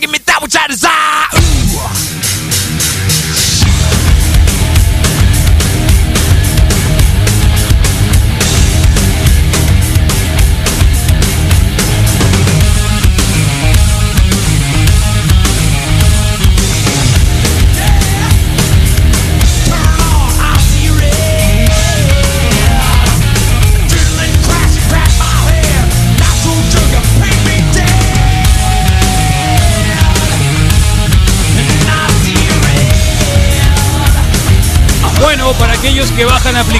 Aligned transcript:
give 0.00 0.10
me 0.10 0.18
that 0.26 0.40
which 0.42 0.56
I 0.56 0.66
desire. 0.66 1.29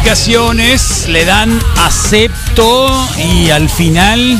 Aplicaciones, 0.00 1.06
le 1.08 1.26
dan 1.26 1.60
acepto 1.76 2.88
y 3.18 3.50
al 3.50 3.68
final 3.68 4.38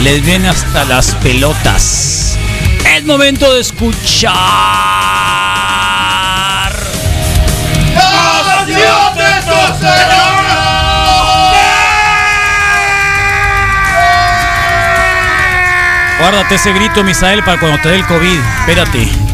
les 0.00 0.24
ven 0.24 0.46
hasta 0.46 0.86
las 0.86 1.14
pelotas. 1.16 2.38
Es 2.96 3.04
momento 3.04 3.52
de 3.52 3.60
escuchar. 3.60 4.32
Guárdate 16.18 16.54
ese 16.54 16.72
grito, 16.72 17.04
Misael, 17.04 17.42
para 17.42 17.60
cuando 17.60 17.82
te 17.82 17.90
dé 17.90 17.96
el 17.96 18.06
COVID. 18.06 18.38
Espérate. 18.60 19.29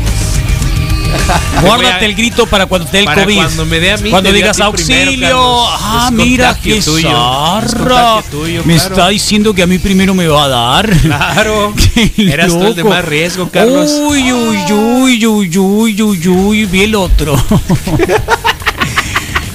Guárdate 1.62 2.06
el 2.06 2.14
grito 2.14 2.46
para 2.46 2.66
cuando 2.66 2.86
te 2.88 2.98
dé 2.98 3.00
el 3.00 3.04
Para 3.06 3.24
COVID. 3.24 3.36
cuando 3.36 3.66
me 3.66 3.80
dé 3.80 3.92
a 3.92 3.96
mí, 3.96 4.10
Cuando 4.10 4.32
digas 4.32 4.56
primero, 4.56 4.70
auxilio. 4.70 5.28
Carlos. 5.28 5.68
ah, 5.80 6.10
mira 6.12 6.58
qué 6.62 6.80
tuyo, 6.80 7.10
zarra. 7.10 8.22
tuyo, 8.30 8.62
Me 8.64 8.74
claro. 8.74 8.88
está 8.94 9.08
diciendo 9.08 9.54
que 9.54 9.62
a 9.62 9.66
mí 9.66 9.78
primero 9.78 10.14
me 10.14 10.26
va 10.28 10.44
a 10.44 10.48
dar. 10.48 10.90
Claro. 10.98 11.74
Eras 12.16 12.52
tú 12.52 12.66
el 12.66 12.74
de 12.74 12.84
más 12.84 13.04
riesgo, 13.04 13.48
Carlos. 13.50 13.90
Uy, 13.90 14.32
uy, 14.32 14.72
uy, 14.72 15.26
uy, 15.26 15.58
uy, 15.58 16.02
uy, 16.02 16.28
uy, 16.28 16.64
vi 16.66 16.82
el 16.84 16.94
otro. 16.94 17.36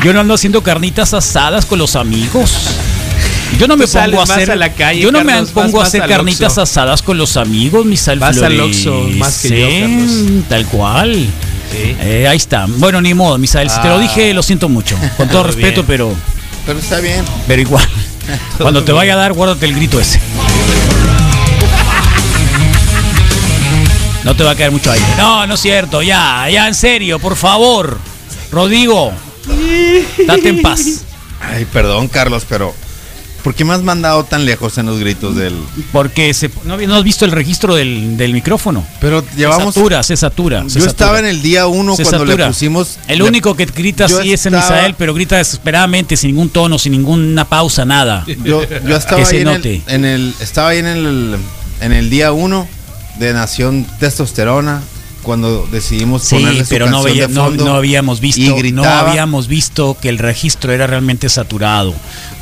Yo 0.04 0.14
no 0.14 0.20
ando 0.20 0.34
haciendo 0.34 0.64
carnitas 0.64 1.14
asadas 1.14 1.66
con 1.66 1.78
los 1.78 1.96
amigos. 1.96 2.52
Yo 3.60 3.68
no 3.68 3.78
me 3.78 3.88
pongo 3.88 4.20
a 4.20 4.24
hacer 4.24 4.52
a 4.52 4.56
la 4.56 4.74
calle, 4.74 5.02
Yo 5.02 5.12
no 5.12 5.24
me 5.24 5.44
pongo 5.46 5.78
vas 5.80 5.86
a 5.86 5.88
hacer 5.88 6.08
carnitas 6.08 6.58
asadas 6.58 7.02
con 7.02 7.18
los 7.18 7.38
amigos, 7.38 7.86
mis 7.86 8.06
Vas 8.18 8.42
al 8.42 8.60
Oxxo 8.60 9.08
más 9.18 9.40
que 9.40 9.50
yo, 9.50 9.68
Carlos. 9.68 10.46
Tal 10.50 10.66
cual. 10.68 11.14
Sí. 11.72 11.96
Eh, 12.02 12.28
ahí 12.28 12.38
está. 12.38 12.66
Bueno, 12.68 13.00
ni 13.02 13.14
modo, 13.14 13.38
Misael. 13.38 13.70
Si 13.70 13.80
te 13.82 13.88
lo 13.88 13.96
Ah. 13.96 14.00
dije, 14.00 14.34
lo 14.34 14.42
siento 14.44 14.68
mucho. 14.68 14.98
Con 15.18 15.28
todo 15.28 15.40
Todo 15.42 15.44
respeto, 15.44 15.84
bien. 15.84 15.86
pero, 15.88 16.14
Pero 16.66 16.80
está 16.80 17.00
bien. 17.00 17.24
pero 17.48 17.62
igual. 17.62 17.88
Cuando 18.58 18.84
te 18.84 18.92
vaya 18.92 19.14
a 19.14 19.18
dar, 19.18 19.34
guárdate 19.34 19.66
el 19.68 19.76
grito 19.76 20.00
ese. 20.00 20.20
No 24.24 24.36
te 24.36 24.44
va 24.44 24.52
a 24.52 24.56
caer 24.56 24.72
mucho 24.72 24.92
aire. 24.92 25.06
No, 25.18 25.48
no 25.48 25.56
es 25.56 25.60
cierto. 25.60 26.02
Ya, 26.02 26.48
ya, 26.50 26.68
en 26.68 26.76
serio, 26.76 27.20
por 27.20 27.36
favor. 27.36 27.98
Rodrigo, 28.52 29.12
date 30.28 30.50
en 30.50 30.62
paz. 30.62 31.04
Ay, 31.40 31.66
perdón, 31.66 32.08
Carlos, 32.08 32.46
pero 32.48 32.76
¿por 33.44 33.54
qué 33.56 33.66
me 33.66 33.74
has 33.74 33.82
mandado 33.84 34.24
tan 34.24 34.46
lejos 34.46 34.78
en 34.78 34.86
los 34.86 35.00
gritos 35.00 35.36
del. 35.36 35.56
Porque 35.92 36.34
se, 36.34 36.50
no, 36.66 36.78
no 36.78 36.96
has 36.96 37.04
visto 37.04 37.26
el 37.26 37.32
registro 37.32 37.76
del, 37.76 38.18
del 38.18 38.34
micrófono. 38.34 38.86
Pero 39.00 39.24
llevamos. 39.36 39.74
Se 39.74 39.80
satura, 39.80 40.04
se 40.04 40.18
satura. 40.18 40.60
se 40.62 40.66
Yo 40.66 40.86
satura. 40.86 40.90
estaba 40.92 41.20
en 41.20 41.26
el 41.26 41.42
día 41.42 41.68
uno 41.68 41.96
Se 41.96 42.04
cuando 42.04 42.26
le 42.26 42.32
satura. 42.34 42.48
pusimos. 42.48 42.98
El 43.08 43.20
le- 43.20 43.24
único 43.26 43.56
que 43.56 43.66
grita 43.66 44.06
así 44.06 44.32
es 44.34 44.46
el 44.46 44.54
estaba- 44.54 44.76
Misael, 44.76 44.96
pero 44.98 45.14
grita 45.14 45.38
desesperadamente, 45.38 46.16
sin 46.18 46.32
ningún 46.32 46.50
tono, 46.50 46.78
sin 46.80 46.92
ninguna 46.94 47.46
pausa, 47.48 47.86
nada. 47.86 48.24
Yo, 48.44 48.64
yo 48.86 48.96
estaba 48.96 49.18
Que 49.18 49.26
se 49.26 49.36
ahí 49.38 49.42
en 49.42 49.48
el, 49.50 49.82
en 49.88 50.06
el- 50.06 50.34
Estaba 50.40 50.70
ahí 50.70 50.80
en 50.80 50.86
el, 50.88 51.38
en 51.82 51.92
el 51.92 52.10
día 52.10 52.32
uno 52.32 52.68
de 53.20 53.34
Nación 53.34 53.86
Testosterona. 54.00 54.82
Cuando 55.22 55.68
decidimos 55.72 56.24
Sí, 56.24 56.36
ponerle 56.36 56.64
su 56.64 56.70
pero 56.70 56.90
no, 56.90 57.04
veía- 57.04 57.28
de 57.28 57.34
no, 57.34 57.46
fondo. 57.46 57.66
no 57.66 57.76
habíamos 57.76 58.18
y 58.20 58.22
visto, 58.22 58.42
no 58.50 58.56
gritaba. 58.56 59.10
habíamos 59.12 59.48
visto 59.48 59.96
que 60.02 60.10
el 60.10 60.18
registro 60.18 60.72
era 60.74 60.88
realmente 60.88 61.30
saturado. 61.30 61.94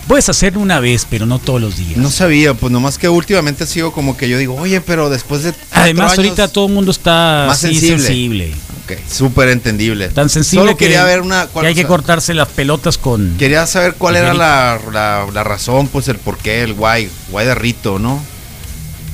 Puedes 0.07 0.27
hacerlo 0.29 0.61
una 0.61 0.79
vez, 0.79 1.05
pero 1.07 1.25
no 1.27 1.37
todos 1.39 1.61
los 1.61 1.77
días. 1.77 1.97
No 1.97 2.09
sabía, 2.09 2.53
pues 2.55 2.71
nomás 2.71 2.97
que 2.97 3.09
últimamente 3.09 3.67
sigo 3.67 3.91
como 3.91 4.17
que 4.17 4.27
yo 4.27 4.37
digo, 4.39 4.55
oye, 4.55 4.81
pero 4.81 5.09
después 5.09 5.43
de. 5.43 5.53
Además, 5.71 6.13
años- 6.13 6.17
ahorita 6.19 6.47
todo 6.47 6.67
el 6.67 6.73
mundo 6.73 6.89
está 6.91 7.45
Más 7.47 7.59
sensible. 7.59 7.97
sensible. 7.99 8.51
Ok, 8.85 8.93
súper 9.11 9.49
entendible. 9.49 10.07
Tan 10.09 10.29
sensible 10.29 10.63
Solo 10.65 10.77
que, 10.77 10.85
quería 10.85 11.03
ver 11.03 11.21
una. 11.21 11.47
que 11.47 11.67
hay 11.67 11.75
que 11.75 11.85
cortarse 11.85 12.33
las 12.33 12.47
pelotas 12.47 12.97
con... 12.97 13.35
Quería 13.37 13.67
saber 13.67 13.93
cuál 13.95 14.15
era 14.15 14.33
la, 14.33 14.79
la, 14.91 15.27
la 15.31 15.43
razón, 15.43 15.87
pues 15.89 16.07
el 16.07 16.17
por 16.17 16.39
qué, 16.39 16.63
el 16.63 16.73
guay, 16.73 17.07
guay 17.29 17.45
de 17.45 17.53
Rito, 17.53 17.99
¿no? 17.99 18.19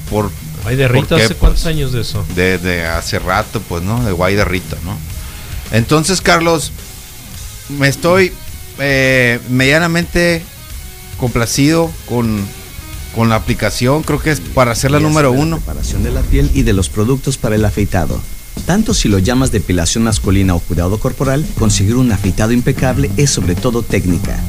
Por, 0.09 0.31
Ay, 0.65 0.75
de 0.75 0.87
¿por 0.87 0.95
Rito, 0.95 1.15
qué? 1.15 1.23
¿hace 1.23 1.35
cuántos 1.35 1.61
Pues, 1.63 1.73
años 1.73 1.91
de 1.91 2.01
eso? 2.01 2.25
De, 2.35 2.57
de 2.57 2.85
hace 2.85 3.19
rato, 3.19 3.61
pues, 3.67 3.83
¿no? 3.83 4.03
De 4.03 4.11
guay 4.11 4.35
de 4.35 4.45
Rito, 4.45 4.77
¿no? 4.83 4.97
Entonces, 5.71 6.21
Carlos, 6.21 6.71
me 7.69 7.87
estoy 7.87 8.31
eh, 8.79 9.39
medianamente 9.49 10.43
complacido 11.19 11.91
con, 12.07 12.45
con 13.15 13.29
la 13.29 13.35
aplicación. 13.35 14.03
Creo 14.03 14.19
que 14.19 14.31
es 14.31 14.39
para 14.39 14.71
hacer 14.71 14.91
la 14.91 14.99
número 14.99 15.31
de 15.31 15.37
la 15.37 15.43
uno. 15.43 15.57
Preparación 15.57 16.03
de 16.03 16.11
la 16.11 16.21
piel 16.21 16.51
y 16.53 16.63
de 16.63 16.73
los 16.73 16.89
productos 16.89 17.37
para 17.37 17.55
el 17.55 17.65
afeitado. 17.65 18.19
Tanto 18.65 18.93
si 18.93 19.09
lo 19.09 19.19
llamas 19.19 19.51
depilación 19.51 20.05
masculina 20.05 20.55
o 20.55 20.59
cuidado 20.59 20.99
corporal, 20.99 21.45
conseguir 21.59 21.95
un 21.95 22.11
afeitado 22.11 22.51
impecable 22.51 23.11
es 23.17 23.29
sobre 23.29 23.53
todo 23.55 23.81
técnica. 23.83 24.39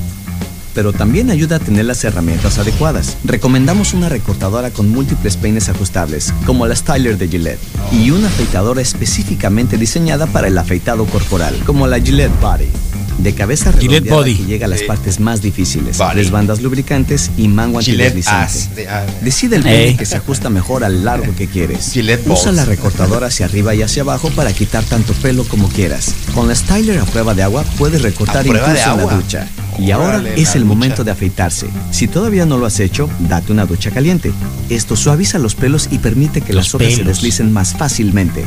Pero 0.76 0.92
también 0.92 1.30
ayuda 1.30 1.56
a 1.56 1.58
tener 1.58 1.86
las 1.86 2.04
herramientas 2.04 2.58
adecuadas. 2.58 3.16
Recomendamos 3.24 3.94
una 3.94 4.10
recortadora 4.10 4.70
con 4.70 4.90
múltiples 4.90 5.38
peines 5.38 5.70
ajustables, 5.70 6.34
como 6.44 6.66
la 6.66 6.76
Styler 6.76 7.16
de 7.16 7.28
Gillette, 7.28 7.60
y 7.90 8.10
una 8.10 8.28
afeitadora 8.28 8.82
específicamente 8.82 9.78
diseñada 9.78 10.26
para 10.26 10.48
el 10.48 10.58
afeitado 10.58 11.06
corporal, 11.06 11.56
como 11.64 11.86
la 11.86 11.98
Gillette 11.98 12.40
Body. 12.40 12.85
De 13.18 13.34
cabeza 13.34 13.72
redondeada 13.72 14.14
Body. 14.16 14.34
que 14.36 14.44
llega 14.44 14.66
a 14.66 14.68
las 14.68 14.82
partes 14.82 15.20
más 15.20 15.40
difíciles, 15.42 15.98
Body. 15.98 16.16
les 16.16 16.30
bandas 16.30 16.60
lubricantes 16.62 17.30
y 17.36 17.48
mango 17.48 17.78
antideslizante. 17.78 18.86
Ah, 18.88 19.04
Decide 19.22 19.56
el 19.56 19.62
peine 19.62 19.84
Ey. 19.88 19.96
que 19.96 20.04
se 20.06 20.16
ajusta 20.16 20.50
mejor 20.50 20.84
al 20.84 21.04
largo 21.04 21.34
que 21.34 21.46
quieres. 21.48 21.92
Gillette 21.92 22.26
Usa 22.26 22.46
Balls. 22.46 22.56
la 22.56 22.64
recortadora 22.66 23.28
hacia 23.28 23.46
arriba 23.46 23.74
y 23.74 23.82
hacia 23.82 24.02
abajo 24.02 24.30
para 24.30 24.52
quitar 24.52 24.84
tanto 24.84 25.12
pelo 25.14 25.44
como 25.44 25.68
quieras. 25.68 26.12
Con 26.34 26.46
la 26.48 26.54
Styler 26.54 26.98
a 26.98 27.04
prueba 27.04 27.34
de 27.34 27.42
agua 27.42 27.64
puedes 27.78 28.02
recortar 28.02 28.38
¿A 28.38 28.42
prueba 28.42 28.68
incluso 28.68 28.96
de 28.96 29.02
en 29.02 29.06
la 29.08 29.14
ducha. 29.16 29.48
Y 29.78 29.90
ahora 29.90 30.08
Órale, 30.20 30.40
es 30.40 30.54
el 30.54 30.64
momento 30.64 31.04
de 31.04 31.10
afeitarse. 31.10 31.66
Si 31.90 32.08
todavía 32.08 32.46
no 32.46 32.56
lo 32.58 32.64
has 32.66 32.80
hecho, 32.80 33.10
date 33.28 33.52
una 33.52 33.66
ducha 33.66 33.90
caliente. 33.90 34.32
Esto 34.70 34.96
suaviza 34.96 35.38
los 35.38 35.54
pelos 35.54 35.88
y 35.90 35.98
permite 35.98 36.40
que 36.40 36.52
Los 36.54 36.66
las 36.66 36.74
hojas 36.74 36.94
se 36.94 37.04
deslicen 37.04 37.52
más 37.52 37.74
fácilmente. 37.74 38.44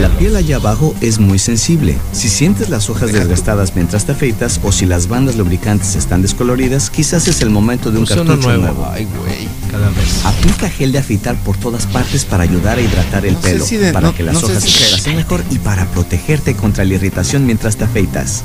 La 0.00 0.08
piel 0.18 0.34
allá 0.36 0.56
abajo 0.56 0.94
es 1.00 1.18
muy 1.18 1.38
sensible. 1.38 1.96
Si 2.12 2.28
sientes 2.28 2.68
las 2.68 2.90
hojas 2.90 3.12
desgastadas 3.12 3.74
mientras 3.76 4.04
te 4.04 4.12
afeitas 4.12 4.60
o 4.62 4.72
si 4.72 4.86
las 4.86 5.06
bandas 5.08 5.36
lubricantes 5.36 5.94
están 5.94 6.20
descoloridas, 6.20 6.90
quizás 6.90 7.28
es 7.28 7.40
el 7.42 7.50
momento 7.50 7.90
de 7.90 7.98
un 8.00 8.06
cartucho 8.06 8.36
nuevo. 8.36 8.62
nuevo. 8.62 8.88
Ay, 8.92 9.06
güey. 9.18 9.48
Cada 9.70 9.88
vez. 9.90 10.24
Aplica 10.24 10.68
gel 10.68 10.92
de 10.92 10.98
afeitar 10.98 11.36
por 11.36 11.56
todas 11.56 11.86
partes 11.86 12.24
para 12.24 12.42
ayudar 12.42 12.78
a 12.78 12.80
hidratar 12.82 13.24
el 13.24 13.34
No 13.34 13.40
pelo, 13.40 13.64
si 13.64 13.76
de- 13.76 13.92
para 13.92 14.08
no- 14.08 14.14
que 14.14 14.22
las 14.24 14.34
no 14.34 14.40
hojas 14.40 14.62
si 14.62 14.70
se 14.70 14.80
desplacen 14.80 15.16
mejor 15.16 15.42
y 15.50 15.58
para 15.58 15.86
protegerte 15.86 16.54
contra 16.54 16.84
la 16.84 16.94
irritación 16.94 17.46
mientras 17.46 17.76
te 17.76 17.84
afeitas. 17.84 18.42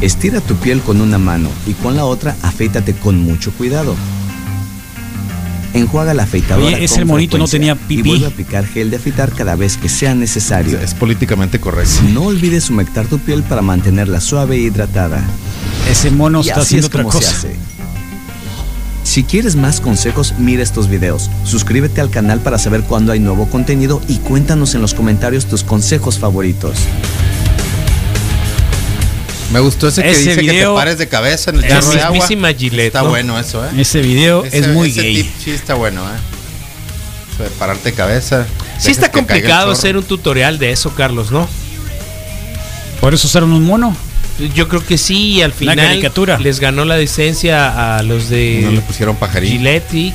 Estira 0.00 0.40
tu 0.40 0.54
piel 0.56 0.80
con 0.80 1.00
una 1.00 1.18
mano 1.18 1.48
y 1.66 1.72
con 1.74 1.96
la 1.96 2.04
otra 2.04 2.36
afeítate 2.42 2.94
con 2.94 3.18
mucho 3.18 3.50
cuidado. 3.52 3.94
Enjuaga 5.72 6.14
la 6.14 6.24
afeitadora 6.24 6.66
Oye, 6.76 6.84
ese 6.84 7.04
monito 7.04 7.38
no 7.38 7.46
tenía 7.46 7.72
y 7.74 7.76
pipí. 7.76 8.08
vuelve 8.08 8.24
a 8.26 8.28
aplicar 8.28 8.66
gel 8.66 8.90
de 8.90 8.96
afeitar 8.96 9.30
cada 9.32 9.54
vez 9.54 9.76
que 9.76 9.88
sea 9.88 10.14
necesario. 10.14 10.80
Es 10.80 10.94
políticamente 10.94 11.60
correcto. 11.60 11.92
No 12.12 12.24
olvides 12.24 12.70
humectar 12.70 13.06
tu 13.06 13.18
piel 13.20 13.42
para 13.44 13.62
mantenerla 13.62 14.20
suave 14.20 14.56
e 14.56 14.60
hidratada. 14.60 15.22
Ese 15.90 16.10
mono 16.10 16.40
Y 16.42 16.48
está 16.48 16.60
así 16.60 16.76
haciendo 16.76 16.86
es 16.86 16.90
otra 16.90 17.02
como 17.04 17.12
se 17.12 17.18
cosa. 17.18 17.36
hace. 17.36 17.56
Si 19.04 19.24
quieres 19.24 19.56
más 19.56 19.80
consejos, 19.80 20.34
mira 20.38 20.62
estos 20.62 20.88
videos. 20.88 21.30
Suscríbete 21.44 22.00
al 22.00 22.10
canal 22.10 22.40
para 22.40 22.58
saber 22.58 22.82
cuándo 22.82 23.12
hay 23.12 23.18
nuevo 23.20 23.46
contenido 23.46 24.00
y 24.08 24.18
cuéntanos 24.18 24.74
en 24.74 24.82
los 24.82 24.94
comentarios 24.94 25.46
tus 25.46 25.64
consejos 25.64 26.18
favoritos. 26.18 26.74
Me 29.52 29.58
gustó 29.60 29.88
ese 29.88 30.02
que 30.02 30.10
Ese 30.10 30.20
dice 30.20 30.30
que 30.36 30.46
te 30.46 30.52
video- 30.52 30.74
pares 30.76 30.96
de 30.98 31.08
cabeza 31.08 31.50
en 31.50 31.56
el 31.56 31.68
charro 31.68 31.90
de 31.90 32.00
agua. 32.00 32.10
mismísima 32.12 32.52
Gillette, 32.52 32.86
Está 32.86 33.02
¿no? 33.02 33.08
bueno 33.08 33.38
eso, 33.38 33.64
¿eh? 33.64 33.68
Ese 33.78 34.00
video 34.00 34.44
Ese- 34.44 34.58
es 34.58 34.68
muy 34.68 34.90
ese 34.90 35.02
gay. 35.02 35.14
tip 35.24 35.32
sí 35.44 35.50
está 35.50 35.74
bueno, 35.74 36.02
¿eh? 36.04 36.18
Eso 37.34 37.42
de 37.42 37.50
pararte 37.50 37.90
de 37.90 37.96
cabeza. 37.96 38.46
Sí 38.78 38.90
está 38.92 39.10
complicado 39.10 39.72
hacer 39.72 39.96
un 39.96 40.04
tutorial 40.04 40.58
de 40.58 40.70
eso, 40.70 40.94
Carlos, 40.94 41.30
¿no? 41.32 41.48
Por 43.00 43.12
eso 43.14 43.26
usaron 43.26 43.52
un 43.52 43.64
mono. 43.64 43.96
Yo 44.54 44.68
creo 44.68 44.84
que 44.86 44.96
sí, 44.96 45.32
y 45.34 45.42
al 45.42 45.52
final 45.52 45.76
caricatura. 45.76 46.38
les 46.38 46.60
ganó 46.60 46.84
la 46.84 46.96
licencia 46.96 47.96
a 47.98 48.02
los 48.02 48.28
de 48.30 48.60
No 48.62 48.70
le 48.70 48.80
pusieron 48.82 49.16
pajarín. 49.16 49.50
Gillette 49.52 49.92
y, 49.94 49.98
y- 49.98 50.12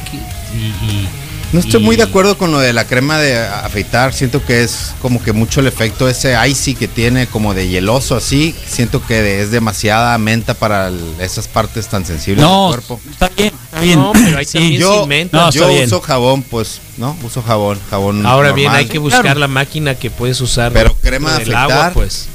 y- 0.57 1.07
No 1.55 1.61
estoy 1.61 1.81
muy 1.81 1.95
de 1.95 2.03
acuerdo 2.03 2.37
con 2.37 2.51
lo 2.51 2.59
de 2.59 2.73
la 2.73 2.85
crema 2.85 3.17
de 3.17 3.37
afeitar. 3.39 4.11
Siento 4.13 4.43
que 4.43 4.61
es 4.63 4.93
como 5.01 5.23
que 5.23 5.31
mucho 5.31 5.61
el 5.61 5.67
efecto 5.67 6.09
ese 6.09 6.35
icy 6.49 6.75
que 6.75 6.89
tiene, 6.89 7.27
como 7.27 7.53
de 7.53 7.69
hieloso 7.69 8.17
así. 8.17 8.53
Siento 8.67 9.01
que 9.07 9.41
es 9.41 9.51
demasiada 9.51 10.17
menta 10.17 10.53
para 10.53 10.89
el- 10.89 11.15
esas 11.21 11.47
partes 11.47 11.87
tan 11.87 12.05
sensibles 12.05 12.43
No, 12.43 12.71
del 12.73 12.81
cuerpo. 12.81 12.99
está 13.09 13.29
bien, 13.29 13.53
está 13.63 13.79
bien. 13.79 13.99
No, 13.99 14.11
pero 14.11 14.37
hay 14.37 14.43
Sí. 14.43 14.57
también 14.57 14.81
Yo, 14.81 14.99
sin 14.99 15.07
menta. 15.07 15.37
No, 15.37 15.49
yo 15.51 15.69
bien. 15.69 15.85
uso 15.85 16.01
jabón, 16.01 16.43
pues, 16.43 16.81
¿no? 16.97 17.15
Uso 17.23 17.41
jabón, 17.41 17.79
jabón. 17.89 18.25
Ahora 18.25 18.51
bien, 18.51 18.73
hay 18.73 18.87
que 18.87 18.97
buscar 18.99 19.21
Claro. 19.21 19.39
la 19.39 19.47
máquina 19.47 19.95
que 19.95 20.11
puedes 20.11 20.41
usar. 20.41 20.73
Pero 20.73 20.93
crema 21.01 21.37
de 21.37 21.45
del 21.45 21.55
agua, 21.55 21.73
afeitar. 21.87 21.93
pues. 21.93 22.25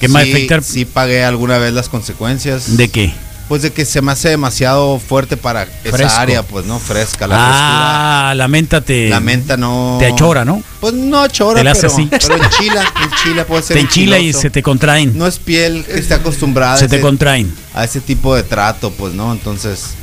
¿Qué 0.00 0.08
más 0.08 0.24
Sí, 0.24 0.32
afectar? 0.32 0.62
Sí 0.62 0.84
pagué 0.84 1.24
alguna 1.24 1.56
vez 1.56 1.72
las 1.72 1.88
consecuencias. 1.88 2.76
¿De 2.76 2.88
qué? 2.90 3.14
Pues 3.50 3.62
de 3.62 3.72
que 3.72 3.84
se 3.84 4.00
me 4.00 4.12
hace 4.12 4.28
demasiado 4.28 5.00
fuerte 5.00 5.36
para 5.36 5.64
esa 5.64 5.96
Fresco. 5.96 6.20
área, 6.20 6.44
pues, 6.44 6.66
¿no? 6.66 6.78
Fresca, 6.78 7.26
la. 7.26 8.30
Ah, 8.30 8.34
la 8.36 8.46
menta 8.46 8.80
te. 8.80 9.08
La 9.08 9.18
menta 9.18 9.56
no. 9.56 9.96
Te 9.98 10.06
achora, 10.06 10.44
¿no? 10.44 10.62
Pues 10.80 10.94
no 10.94 11.18
achora, 11.20 11.58
Te 11.58 11.64
la 11.64 11.72
hace 11.72 11.88
pero, 11.88 11.92
así. 11.94 12.08
pero 12.28 12.44
enchila, 12.44 12.84
enchila 13.02 13.44
puede 13.44 13.62
ser 13.64 13.74
Te 13.76 13.80
enchila 13.80 14.20
y 14.20 14.32
se 14.32 14.50
te 14.50 14.62
contraen. 14.62 15.18
No 15.18 15.26
es 15.26 15.40
piel 15.40 15.84
que 15.84 15.98
esté 15.98 16.14
acostumbrada 16.14 16.76
se 16.76 16.84
a, 16.84 16.88
te 16.88 16.96
ese, 16.96 17.02
contraen. 17.02 17.52
a 17.74 17.82
ese 17.82 18.00
tipo 18.00 18.36
de 18.36 18.44
trato, 18.44 18.92
pues, 18.92 19.14
¿no? 19.14 19.32
Entonces, 19.32 19.94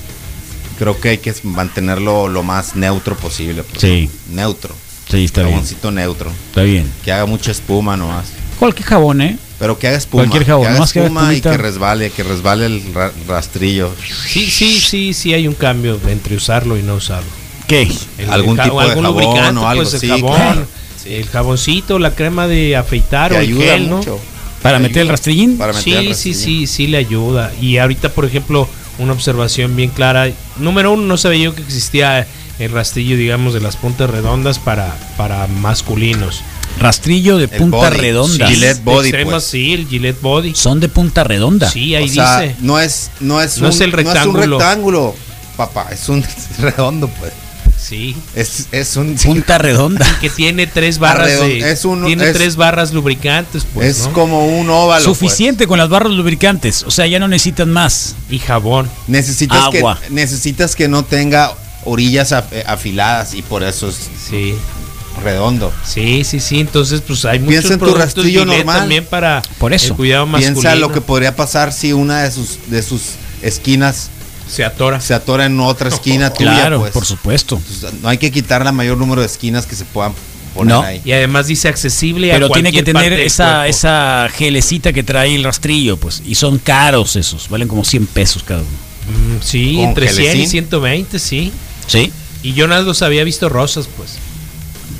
creo 0.77 0.99
que 0.99 1.07
hay 1.07 1.17
que 1.19 1.33
mantenerlo 1.43 2.27
lo 2.27 2.43
más 2.43 2.75
neutro 2.75 3.15
posible. 3.15 3.63
pues, 3.63 3.79
Sí. 3.79 4.09
¿no? 4.29 4.35
Neutro. 4.41 4.75
Sí, 5.09 5.23
está 5.23 5.43
bien. 5.43 5.53
Jaboncito 5.53 5.89
neutro. 5.91 6.31
Está 6.49 6.63
bien. 6.63 6.91
Que 7.05 7.13
haga 7.13 7.25
mucha 7.25 7.51
espuma 7.51 7.95
nomás. 7.95 8.25
Cualquier 8.59 8.89
jabón, 8.89 9.21
¿eh? 9.21 9.39
Pero 9.59 9.79
que 9.79 9.87
haga 9.87 9.97
espuma. 9.97 10.23
Cualquier 10.23 10.45
jabón, 10.45 10.63
que 10.63 10.67
haga 10.67 10.75
nomás 10.77 10.93
que 10.93 10.99
haga 10.99 11.07
espuma 11.07 11.33
y 11.33 11.41
que 11.41 11.57
resbale, 11.57 12.09
que 12.11 12.23
resbale 12.23 12.65
el 12.67 12.93
ra- 12.93 13.11
rastrillo. 13.27 13.91
Sí, 14.27 14.51
sí, 14.51 14.79
sí, 14.79 15.13
sí 15.13 15.33
hay 15.33 15.47
un 15.47 15.55
cambio 15.55 15.99
entre 16.07 16.35
usarlo 16.35 16.77
y 16.77 16.83
no 16.83 16.95
usarlo. 16.95 17.29
¿Qué? 17.67 17.91
El- 18.17 18.29
Algún 18.29 18.59
el 18.59 18.65
tipo 18.65 18.81
de 18.81 18.87
jabón 18.89 19.03
lubricante, 19.05 19.59
o 19.59 19.67
algo 19.67 19.83
pues, 19.83 20.01
el 20.03 20.09
jabón, 20.09 20.35
claro. 20.35 20.67
el 21.05 21.25
jaboncito, 21.25 21.99
la 21.99 22.13
crema 22.13 22.47
de 22.47 22.75
afeitar 22.75 23.31
Que 23.31 23.37
o 23.37 23.39
el 23.39 23.45
ayuda 23.45 23.65
gel, 23.65 23.89
¿no? 23.89 24.01
¿Para 24.61 24.79
meter 24.79 25.03
el 25.03 25.07
rastrillín? 25.09 25.57
Para 25.57 25.73
meter 25.73 25.83
Sí, 25.83 25.91
el 25.93 26.03
sí, 26.03 26.09
rastrillo. 26.33 26.37
sí, 26.39 26.67
sí 26.67 26.87
le 26.87 26.97
ayuda. 26.97 27.51
Y 27.61 27.77
ahorita, 27.77 28.09
por 28.09 28.25
ejemplo, 28.25 28.67
una 28.99 29.13
observación 29.13 29.75
bien 29.75 29.89
clara. 29.91 30.29
Número 30.57 30.91
uno, 30.93 31.03
no 31.03 31.17
sabía 31.17 31.45
yo 31.45 31.55
que 31.55 31.61
existía 31.61 32.27
el 32.59 32.71
rastrillo, 32.71 33.15
digamos, 33.17 33.53
de 33.53 33.59
las 33.61 33.75
puntas 33.77 34.09
redondas 34.09 34.59
para, 34.59 34.95
para 35.17 35.45
masculinos. 35.47 36.41
Rastrillo 36.79 37.37
de 37.37 37.45
El 37.45 37.49
punta 37.51 37.77
body, 37.77 37.97
redonda. 37.97 38.47
sí. 38.47 38.53
Gillette 38.55 38.83
Body, 38.83 39.07
Extremas, 39.09 39.33
pues. 39.33 39.43
sí, 39.45 39.73
el 39.73 39.87
Gillette 39.87 40.21
Body. 40.21 40.55
Son 40.55 40.79
de 40.79 40.89
punta 40.89 41.23
redonda. 41.23 41.69
Sí, 41.69 41.95
ahí 41.95 42.09
o 42.09 42.13
sea, 42.13 42.41
dice. 42.41 42.55
no 42.61 42.79
es 42.79 43.11
no 43.19 43.41
es 43.41 43.57
No 43.57 43.67
un, 43.67 43.73
es 43.73 43.81
el 43.81 43.91
No 43.91 43.97
es 43.99 44.05
rectángulo. 44.05 44.43
un 44.57 44.61
rectángulo, 44.61 45.15
papá, 45.55 45.87
es 45.91 46.07
un 46.09 46.23
redondo, 46.59 47.07
pues. 47.19 47.33
Sí. 47.79 48.15
Es, 48.35 48.67
es 48.71 48.97
un 48.97 49.15
Punta 49.15 49.57
redonda. 49.59 50.05
Que 50.19 50.29
tiene 50.29 50.67
tres 50.67 50.97
barras 50.99 51.27
de, 51.39 51.71
es 51.71 51.85
un- 51.85 52.05
tiene 52.05 52.27
es- 52.29 52.33
tres 52.33 52.55
barras 52.57 52.91
lubricantes, 52.91 53.65
pues, 53.73 53.99
es 53.99 54.05
¿no? 54.07 54.13
como 54.13 54.45
un 54.45 54.69
óvalo. 54.69 55.05
pues. 55.05 55.17
Suficiente 55.17 55.67
con 55.67 55.77
las 55.77 55.87
barras 55.87 56.11
lubricantes. 56.11 56.83
O 56.83 56.91
sea, 56.91 57.05
ya 57.07 57.19
no 57.19 57.27
necesitan 57.27 57.69
más. 57.71 58.15
Y 58.29 58.39
jabón. 58.39 58.89
Necesitas 59.07 59.57
Agua. 59.73 59.99
que 60.01 60.09
necesitas 60.13 60.75
que 60.75 60.87
no 60.87 61.05
tenga 61.05 61.53
orillas 61.85 62.33
af- 62.33 62.51
eh, 62.51 62.63
afiladas 62.67 63.33
y 63.35 63.41
por 63.41 63.63
eso 63.63 63.87
es 63.89 64.09
Sí. 64.29 64.55
Redondo. 65.23 65.71
Sí, 65.85 66.23
sí, 66.23 66.39
sí. 66.39 66.59
Entonces, 66.59 67.01
pues 67.01 67.25
hay 67.25 67.39
muchos 67.39 67.49
Piensa 67.51 67.73
en 67.73 67.79
tu 67.79 67.85
productos 67.85 68.05
rastrillo 68.05 68.41
Gillette 68.43 68.57
normal. 68.59 68.79
también 68.79 69.05
para 69.05 69.41
Por 69.57 69.73
eso. 69.73 69.87
el 69.89 69.93
cuidado 69.95 70.25
masculino. 70.25 70.53
Piensa 70.61 70.75
lo 70.75 70.91
que 70.91 71.01
podría 71.01 71.35
pasar 71.35 71.73
si 71.73 71.93
una 71.93 72.23
de 72.23 72.31
sus 72.31 72.57
de 72.67 72.81
sus 72.83 73.01
esquinas 73.41 74.09
se 74.49 74.63
atora. 74.63 75.01
se 75.01 75.13
atora 75.13 75.45
en 75.45 75.59
otra 75.59 75.89
esquina 75.89 76.29
tuya, 76.33 76.51
claro, 76.53 76.79
pues. 76.79 76.91
por 76.91 77.05
supuesto. 77.05 77.59
Pues, 77.81 77.93
No 78.01 78.09
hay 78.09 78.17
que 78.17 78.31
quitar 78.31 78.63
la 78.63 78.71
mayor 78.71 78.97
número 78.97 79.21
de 79.21 79.27
esquinas 79.27 79.65
que 79.65 79.75
se 79.75 79.85
puedan 79.85 80.13
poner 80.53 80.73
No. 80.75 80.81
ahí. 80.81 81.01
Y 81.03 81.11
además 81.11 81.47
dice 81.47 81.67
accesible 81.67 82.31
a 82.31 82.35
Pero 82.35 82.49
tiene 82.49 82.71
que 82.71 82.77
cualquier 82.83 82.95
tener 82.95 83.03
parte 83.11 83.17
del 83.17 83.27
esa, 83.27 83.45
cuerpo. 83.55 83.69
esa 83.69 84.27
gelecita 84.35 84.93
que 84.93 85.03
trae 85.03 85.35
el 85.35 85.43
rastrillo, 85.43 85.97
pues. 85.97 86.21
Y 86.25 86.35
son 86.35 86.59
caros 86.59 87.15
esos. 87.15 87.49
Valen 87.49 87.67
como 87.67 87.83
100 87.83 88.07
pesos 88.07 88.43
cada 88.43 88.61
uno. 88.61 88.69
Mm, 89.39 89.41
sí, 89.43 89.75
Con 89.75 89.85
entre 89.85 90.07
100 90.09 90.23
y 90.23 90.27
gelecín. 90.27 90.49
120, 90.49 91.19
sí. 91.19 91.51
¿Sí? 91.85 92.11
Y 92.43 92.53
yo 92.53 92.67
nada 92.67 92.81
los 92.83 93.01
había 93.01 93.23
visto 93.23 93.49
rosas, 93.49 93.87
pues. 93.97 94.11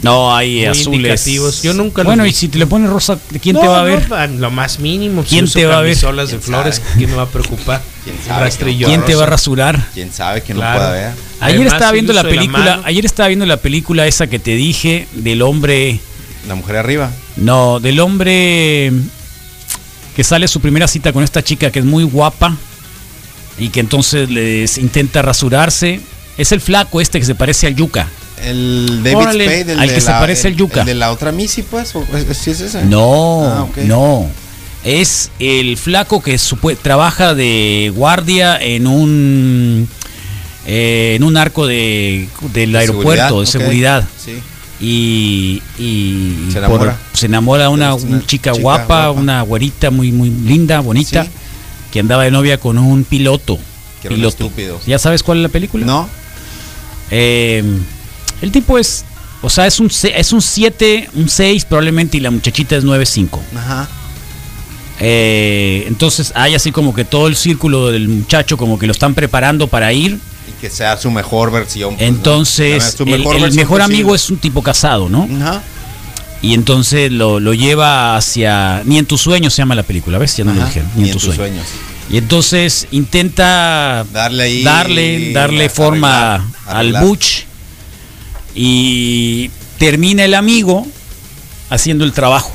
No, 0.04 0.36
hay 0.36 0.58
Muy 0.58 0.66
azules. 0.66 0.88
indicativos. 0.96 1.64
Yo 1.64 1.74
nunca 1.74 2.04
Bueno, 2.04 2.24
vi. 2.24 2.30
y 2.30 2.34
si 2.34 2.48
te 2.50 2.60
le 2.60 2.68
pones 2.68 2.90
rosa, 2.90 3.18
¿quién 3.42 3.56
No, 3.56 3.62
te 3.62 3.68
va 3.68 3.80
a 3.80 3.84
ver? 3.84 4.08
lo 4.32 4.52
más 4.52 4.80
mínimo. 4.80 5.24
si 5.24 5.30
¿Quién 5.30 5.52
te 5.52 5.66
va 5.66 5.80
a 5.80 5.82
ver? 5.82 5.94
camisolas 5.94 6.28
de 6.30 6.38
¿Quién 6.38 6.42
flores, 6.44 6.76
sabe? 6.76 6.88
¿quién 6.98 7.10
me 7.10 7.16
va 7.16 7.24
a 7.24 7.28
preocupar? 7.28 7.82
¿Quién 8.04 8.16
sabe? 8.26 8.76
¿Quién 8.86 9.04
te 9.06 9.16
va 9.16 9.24
a 9.24 9.26
rasurar? 9.26 9.88
Quién 9.94 10.14
sabe 10.14 10.42
que 10.44 10.54
Claro. 10.54 10.74
no 10.74 10.78
pueda 10.78 10.92
ver. 10.92 11.12
Ayer 11.40 11.56
Además, 11.58 11.74
estaba 11.74 11.92
viendo 11.92 12.14
la 12.14 12.24
película, 12.24 12.82
ayer 12.86 13.06
estaba 13.06 13.28
viendo 13.28 13.46
la 13.46 13.58
película 13.58 14.06
esa 14.08 14.28
que 14.28 14.40
te 14.40 14.52
dije 14.56 15.08
del 15.14 15.42
hombre, 15.42 16.00
La 16.48 16.56
mujer 16.56 16.76
arriba. 16.78 17.12
no, 17.36 17.80
del 17.80 18.00
hombre 18.00 18.92
que 20.16 20.24
sale 20.24 20.48
su 20.48 20.60
primera 20.62 20.88
cita 20.88 21.12
con 21.14 21.24
esta 21.24 21.44
chica 21.44 21.72
que 21.72 21.80
es 21.80 21.86
muy 21.86 22.04
guapa 22.04 22.56
y 23.60 23.70
que 23.70 23.80
entonces 23.80 24.30
les 24.30 24.78
intenta 24.78 25.22
rasurarse. 25.24 26.00
Es 26.38 26.52
el 26.52 26.62
flaco 26.62 27.02
este 27.02 27.20
que 27.20 27.26
se 27.26 27.34
parece 27.36 27.66
al 27.68 27.76
yuca. 27.76 28.08
El 28.44 29.02
David 29.04 29.18
Órale, 29.18 29.46
Spade, 29.46 29.72
el 29.74 29.80
al 29.80 29.88
de 29.88 29.94
que 29.96 30.02
se 30.02 30.12
la- 30.12 30.20
parece 30.20 30.48
el- 30.50 30.56
Yuca. 30.56 30.82
El 30.82 30.86
de 30.88 30.96
la 30.96 31.12
otra 31.12 31.32
Missy, 31.32 31.64
pues. 31.64 31.96
¿o 31.96 32.06
es- 32.16 32.38
¿Sí 32.38 32.52
es 32.52 32.62
ese? 32.62 32.86
No, 32.86 33.44
Ah, 33.46 33.68
no. 33.86 34.28
Es 34.84 35.32
el 35.40 35.76
flaco 35.78 36.22
que 36.22 36.40
trabaja 36.82 37.34
de 37.34 37.92
guardia 37.96 38.58
en 38.62 38.88
un 38.88 39.90
eh, 40.66 41.14
en 41.16 41.24
un 41.24 41.36
arco 41.38 41.66
de, 41.66 42.28
del 42.54 42.74
De 42.74 42.78
aeropuerto 42.78 43.40
de 43.42 43.48
seguridad, 43.48 44.06
Sí. 44.24 44.34
y, 44.80 45.62
y 45.82 46.48
Se 46.52 46.60
por- 46.60 46.64
enamora. 46.82 46.98
se 47.14 47.26
enamora 47.26 47.64
de 47.64 47.70
una, 47.70 47.96
Es 47.96 48.04
una 48.04 48.18
una 48.18 48.26
chica, 48.28 48.52
chica 48.52 48.62
guapa, 48.62 49.08
guapa. 49.08 49.12
una 49.12 49.42
güerita 49.44 49.92
muy 49.92 50.12
muy 50.12 50.30
linda, 50.30 50.80
bonita, 50.82 51.24
Sí. 51.24 51.30
que 51.92 52.00
andaba 52.02 52.24
de 52.26 52.32
novia 52.32 52.60
con 52.60 52.78
un 52.78 53.04
piloto. 53.06 53.58
Que 54.02 54.10
piloto. 54.10 54.46
estúpido. 54.46 54.80
¿Ya 54.86 55.00
sabes 55.00 55.24
cuál 55.24 55.40
es 55.40 55.44
la 55.44 55.50
película? 55.50 55.86
No. 55.86 56.08
Eh, 57.12 57.64
el 58.42 58.52
tipo 58.52 58.78
es, 58.78 59.04
o 59.42 59.50
sea, 59.50 59.68
es 59.68 59.80
un 59.80 59.90
es 60.16 60.34
un 60.34 60.42
7, 60.42 61.10
un 61.16 61.30
6 61.30 61.66
probablemente 61.66 62.18
y 62.18 62.20
la 62.20 62.32
muchachita 62.32 62.76
es 62.76 62.84
9.5. 62.84 63.40
Ajá. 63.58 63.88
Eh, 65.00 65.86
entonces 65.88 66.32
hay 66.36 66.56
así 66.56 66.72
como 66.72 66.94
que 66.94 67.06
todo 67.06 67.28
el 67.28 67.36
círculo 67.36 67.92
del 67.92 68.08
muchacho 68.08 68.58
como 68.58 68.80
que 68.80 68.88
lo 68.88 68.92
están 68.94 69.14
preparando 69.14 69.68
para 69.68 69.94
ir. 69.94 70.18
Y 70.48 70.60
que 70.62 70.70
sea 70.70 70.98
su 70.98 71.12
mejor 71.12 71.52
versión. 71.52 71.96
pues, 71.96 72.02
¿no? 72.02 72.08
Entonces 72.08 72.96
Su 72.98 73.04
el, 73.04 73.14
el 73.14 73.24
versión 73.24 73.56
mejor 73.56 73.82
amigo 73.82 74.16
es 74.16 74.30
un 74.30 74.38
tipo 74.38 74.64
casado, 74.64 75.08
¿no? 75.10 75.28
Ajá. 75.40 75.62
Y 76.42 76.54
entonces 76.54 77.12
lo, 77.12 77.40
lo 77.40 77.54
lleva 77.56 78.16
hacia... 78.16 78.84
Ni 78.86 79.00
en 79.00 79.06
tus 79.08 79.22
sueños 79.22 79.54
se 79.56 79.58
llama 79.64 79.74
la 79.74 79.82
película, 79.84 80.20
¿ves? 80.20 80.38
Ya 80.38 80.44
no 80.44 80.54
lo 80.54 80.60
Ajá. 80.62 80.68
dijeron. 80.70 80.90
Ni, 80.96 81.06
en 81.08 81.12
tus 81.14 81.24
sueños. 81.24 81.38
sueños. 81.38 81.66
Y 82.12 82.18
entonces 82.18 82.88
intenta 82.92 84.06
Darle 84.14 84.44
ahí. 84.44 84.64
darle, 84.64 85.34
darle 85.34 85.68
forma 85.70 86.36
arreglar, 86.68 87.02
al. 87.02 87.08
Butch 87.08 87.47
y 88.58 89.50
termina 89.78 90.26
el 90.26 90.34
amigo 90.34 90.86
haciendo 91.70 92.04
el 92.04 92.12
trabajo. 92.14 92.52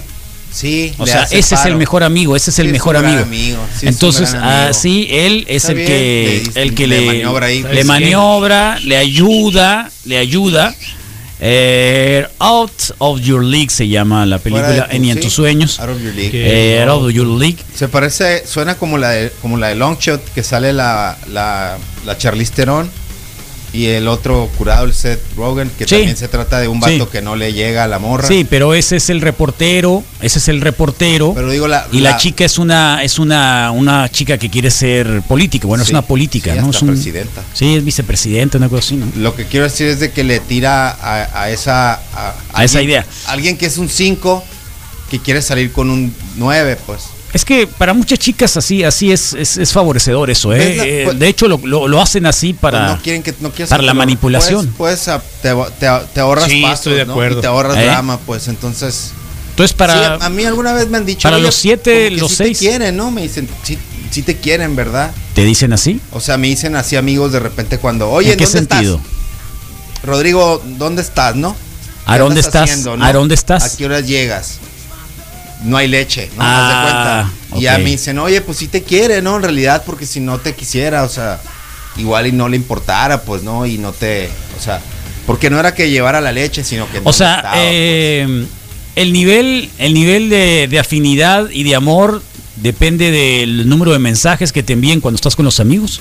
Sí. 0.53 0.93
O 0.99 1.07
sea, 1.07 1.23
ese 1.31 1.55
es 1.55 1.65
el 1.65 1.77
mejor 1.77 2.03
amigo, 2.03 2.37
ese 2.37 2.51
es 2.51 2.59
el 2.59 2.67
Sí, 2.67 2.73
mejor 2.73 2.97
amigo. 2.99 3.23
amigo, 3.23 3.59
sí, 3.81 3.87
Entonces, 3.87 4.35
así 4.35 5.07
él 5.11 5.47
es 5.49 5.65
Está 5.65 5.73
el 5.73 5.77
bien, 5.79 5.87
que 5.89 6.43
le- 6.55 6.63
el 6.63 6.75
que 6.75 6.87
le 6.87 7.07
maniobra 7.07 7.47
ahí. 7.47 7.63
le 7.73 7.85
maniobra, 7.85 8.79
le 8.81 8.97
ayuda, 8.99 9.91
le 10.05 10.19
ayuda. 10.19 10.75
Eh, 11.45 12.25
Out 12.39 12.95
of 12.99 13.21
Your 13.21 13.43
League 13.43 13.71
se 13.71 13.89
llama 13.89 14.25
la 14.27 14.39
película, 14.39 14.89
tu- 14.89 14.95
en 14.97 15.21
tus 15.21 15.33
sueños. 15.33 15.81
Out 15.81 15.91
of 15.91 16.01
your 16.03 16.15
league. 16.15 16.31
Eh, 16.35 16.83
Out 16.87 17.03
of 17.07 17.13
Your 17.13 17.27
League. 17.27 17.57
Se 17.75 17.89
parece, 17.89 18.47
suena 18.47 18.77
como 18.77 18.97
la 18.99 19.11
de, 19.11 19.33
como 19.41 19.57
la 19.57 19.69
de 19.69 19.75
Longshot, 19.75 20.23
que 20.35 20.43
sale 20.45 20.73
la, 20.73 21.17
la, 21.33 21.79
la 22.07 22.19
Charlize 22.19 22.53
Theron 22.53 22.89
y 23.73 23.87
el 23.87 24.07
otro 24.07 24.50
curado, 24.59 24.85
el 24.85 24.93
Seth 24.93 25.21
Rogen, 25.37 25.71
que 25.79 25.85
Sí. 25.85 25.95
también 25.97 26.17
se 26.17 26.29
trata 26.29 26.61
de 26.61 26.69
un 26.69 26.79
vato 26.79 26.93
Sí. 26.93 27.09
que 27.11 27.23
no 27.23 27.37
le 27.37 27.52
llega 27.55 27.85
a 27.85 27.88
la 27.88 27.99
morra. 27.99 28.29
Sí, 28.29 28.47
pero 28.49 28.75
ese 28.75 28.97
es 28.97 29.09
el 29.09 29.21
reportero, 29.23 30.05
ese 30.21 30.38
es 30.38 30.49
el 30.49 30.61
reportero. 30.61 31.33
Pero 31.35 31.50
digo, 31.50 31.67
la, 31.69 31.87
y 31.91 32.00
la, 32.00 32.17
chica 32.19 32.45
es 32.45 32.59
una 32.59 33.02
es 33.02 33.19
una 33.19 33.71
una 33.71 34.11
chica 34.11 34.37
que 34.37 34.50
quiere 34.50 34.71
ser 34.71 35.23
política, 35.23 35.67
bueno, 35.67 35.85
es 35.85 35.91
una 35.91 36.02
política, 36.02 36.55
¿no? 36.55 36.71
Es 36.71 36.83
un- 36.83 36.88
presidenta. 36.88 37.43
Sí, 37.55 37.76
es 37.76 37.85
vicepresidenta, 37.85 38.59
una 38.59 38.69
cosa 38.69 38.81
así, 38.85 38.97
¿no? 38.97 39.07
Lo 39.17 39.35
que 39.35 39.47
quiero 39.47 39.64
decir 39.64 39.87
es 39.88 40.00
de 40.00 40.11
que 40.12 40.23
le 40.25 40.41
tira 40.41 40.91
a, 40.91 41.43
a 41.43 41.50
esa 41.50 41.95
a, 42.14 42.35
A 42.52 42.64
esa 42.64 42.83
idea. 42.83 43.07
Alguien 43.26 43.57
que 43.57 43.67
es 43.67 43.79
un 43.79 43.88
5 43.88 44.45
que 45.11 45.19
quiere 45.19 45.41
salir 45.43 45.73
con 45.73 45.88
un 45.91 46.14
9, 46.37 46.76
pues. 46.87 47.02
Es 47.33 47.45
que 47.47 47.67
para 47.67 47.95
muchas 47.95 48.19
chicas 48.19 48.57
así 48.59 48.85
así 48.85 49.11
es 49.11 49.33
es, 49.33 49.57
es 49.57 49.73
favorecedor 49.73 50.31
eso, 50.31 50.53
¿eh? 50.53 50.59
¿Ves 50.59 50.77
la- 50.77 50.85
Eh, 50.87 51.03
pues- 51.07 51.19
de 51.19 51.29
hecho 51.29 51.49
lo, 51.49 51.59
lo- 51.65 51.89
lo 51.89 52.01
hacen 52.03 52.27
así 52.27 52.53
para 52.53 52.87
Pues 52.89 52.97
no 52.99 53.03
quieren 53.03 53.23
que 53.23 53.35
no 53.41 53.51
quieres 53.51 53.71
para 53.71 53.83
la 53.83 53.95
manipulación. 53.95 54.75
Ah, 54.79 55.21
te, 55.41 55.55
te- 55.81 55.89
te 56.12 56.21
ahorras 56.21 56.45
Sí, 56.51 56.61
pasos, 56.62 56.79
estoy 56.81 56.95
de 56.95 57.07
¿no? 57.07 57.12
acuerdo. 57.12 57.39
Y 57.39 57.41
te 57.41 57.47
ahorras 57.47 57.77
¿Eh? 57.79 57.85
drama, 57.87 58.19
pues 58.27 58.49
entonces 58.49 59.12
entonces 59.51 59.75
para 59.75 60.19
Sí, 60.19 60.25
a, 60.25 60.29
mí 60.31 60.45
alguna 60.45 60.73
vez 60.73 60.89
me 60.89 60.97
han 60.99 61.05
dicho 61.07 61.23
para 61.23 61.37
"Oye, 61.37 61.45
los 61.47 61.55
siete, 61.55 62.11
los 62.11 62.31
sí 62.31 62.37
seis". 62.37 62.59
te 62.59 62.67
quieren, 62.67 62.97
¿no? 62.97 63.11
Me 63.11 63.23
dicen, 63.23 63.49
sí, 63.62 63.79
sí 64.11 64.23
te 64.23 64.37
quieren, 64.37 64.77
¿verdad? 64.77 65.11
te 65.35 65.45
dicen 65.45 65.73
así. 65.73 66.01
O 66.12 66.21
sea, 66.21 66.37
me 66.37 66.49
dicen 66.49 66.77
así 66.77 66.97
amigos 66.97 67.33
de 67.33 67.41
repente 67.41 67.79
cuando, 67.79 68.11
oye, 68.11 68.33
¿En 68.33 68.39
qué 68.39 68.45
¿dónde 68.45 68.59
sentido? 68.61 68.97
estás? 68.97 70.05
Rodrigo, 70.05 70.62
¿dónde 70.79 71.01
estás, 71.03 71.35
no? 71.37 71.57
¿A 72.07 72.15
¿Qué 72.15 72.19
dónde 72.21 72.41
estás? 72.41 72.62
haciendo, 72.71 72.97
no? 72.97 73.05
¿A 73.05 73.12
dónde 73.12 73.35
estás? 73.35 73.62
¿A 73.65 73.77
qué 73.77 73.85
horas 73.87 74.07
llegas? 74.07 74.59
No 75.64 75.76
hay 75.76 75.88
leche, 75.88 76.28
¿no? 76.37 76.42
Ah, 76.45 76.69
de 76.69 76.83
cuenta. 76.83 77.59
Y 77.59 77.62
ya 77.62 77.76
ok. 77.76 77.83
me 77.83 77.90
dicen, 77.90 78.19
oye, 78.19 78.40
pues 78.40 78.59
sí 78.59 78.69
te 78.69 78.83
quiere, 78.83 79.23
¿no? 79.23 79.37
En 79.37 79.42
realidad, 79.42 79.83
porque 79.85 80.07
si 80.07 80.21
no 80.21 80.38
te 80.38 80.54
quisiera, 80.54 81.04
o 81.04 81.09
sea, 81.09 81.40
igual 81.97 82.26
y 82.26 82.33
no 82.33 82.49
le 82.49 82.57
importara, 82.57 83.23
pues, 83.23 83.42
¿no? 83.42 83.66
Y 83.66 83.78
no 83.78 83.92
te, 83.92 84.28
o 84.59 84.62
sea, 84.62 84.81
porque 85.26 85.50
no 85.50 85.59
era 85.59 85.75
que 85.75 85.90
llevara 85.90 86.21
la 86.21 86.33
leche, 86.33 86.64
sino 86.64 86.90
que... 86.90 87.00
O 87.04 87.12
sea, 87.12 87.37
estaba, 87.37 87.54
eh, 87.59 88.47
el 88.97 89.12
nivel, 89.12 89.71
el 89.78 89.95
nivel 89.95 90.28
de, 90.28 90.69
de 90.69 90.78
afinidad 90.78 91.49
y 91.50 91.62
de 91.62 91.75
amor 91.75 92.23
depende 92.57 93.11
del 93.11 93.69
número 93.69 93.92
de 93.92 93.99
mensajes 93.99 94.52
que 94.52 94.62
te 94.62 94.75
envíen 94.75 95.00
cuando 95.00 95.16
estás 95.16 95.37
con 95.37 95.45
los 95.45 95.61
amigos. 95.61 96.00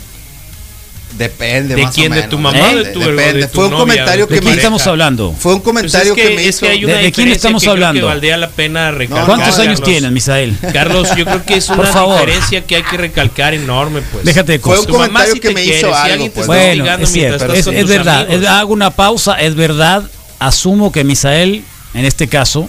Pues. 1.11 1.17
Depende, 1.17 1.75
¿De 1.75 1.83
más 1.83 1.91
o 1.91 1.93
quién? 1.95 2.09
¿De 2.11 2.15
menos. 2.17 2.29
tu 2.29 2.37
mamá 2.39 2.59
o 2.71 2.75
de 2.77 2.85
tu- 2.85 2.99
Depende. 2.99 3.33
de 3.33 3.47
tu 3.47 3.55
Fue 3.55 3.65
un 3.65 3.71
novia, 3.71 3.79
comentario 3.83 4.25
de 4.25 4.27
tu 4.27 4.33
¿De 4.33 4.39
que 4.39 4.41
quién 4.43 4.55
me... 4.55 4.61
estamos 4.61 4.87
hablando? 4.87 5.35
Fue 5.37 5.53
un 5.53 5.61
Pues 5.61 5.65
comentario 5.73 6.13
es 6.13 6.15
que, 6.21 6.27
que, 6.29 6.35
me 6.35 6.41
es 6.43 6.47
hizo... 6.55 6.59
que 6.65 6.71
hay 6.71 6.85
una 6.85 6.93
¿De- 6.95 7.03
de 7.03 7.11
quién 7.11 7.27
estamos 7.29 7.61
que 7.61 7.65
creo 7.65 7.73
hablando? 7.73 7.99
Que 8.01 8.05
valdría 8.05 8.37
la 8.37 8.49
pena 8.49 8.91
recalcar. 8.91 9.25
¿Cuántos 9.25 9.59
años 9.59 9.79
Carlos. 9.79 9.83
tienes, 9.83 10.11
Misael? 10.11 10.57
Carlos, 10.73 11.09
yo 11.15 11.25
creo 11.25 11.45
que 11.45 11.55
es 11.55 11.65
Por 11.67 11.79
una 11.79 11.87
favor. 11.91 12.19
diferencia 12.21 12.61
que 12.65 12.75
hay 12.77 12.83
que 12.83 12.97
recalcar 12.97 13.53
enorme, 13.53 14.01
pues. 14.11 14.25
Déjate 14.25 14.53
de 14.53 14.59
Fue 14.59 14.71
cosas. 14.75 14.79
un 14.81 14.87
Tu 14.87 14.93
comentario 14.93 15.33
que 15.41 15.49
me 15.51 15.63
hizo 15.65 15.87
si 15.87 15.93
algo, 16.11 16.31
pues. 16.31 16.47
Bueno, 16.47 16.85
es 16.97 17.09
cierto, 17.11 17.53
es, 17.53 17.87
verdad. 17.87 18.27
hago 18.47 18.73
una 18.73 18.91
pausa, 18.91 19.39
es 19.41 19.55
verdad. 19.55 20.03
Asumo 20.39 20.91
que 20.91 21.03
Misael, 21.03 21.63
en 21.93 22.05
este 22.05 22.27
caso, 22.27 22.67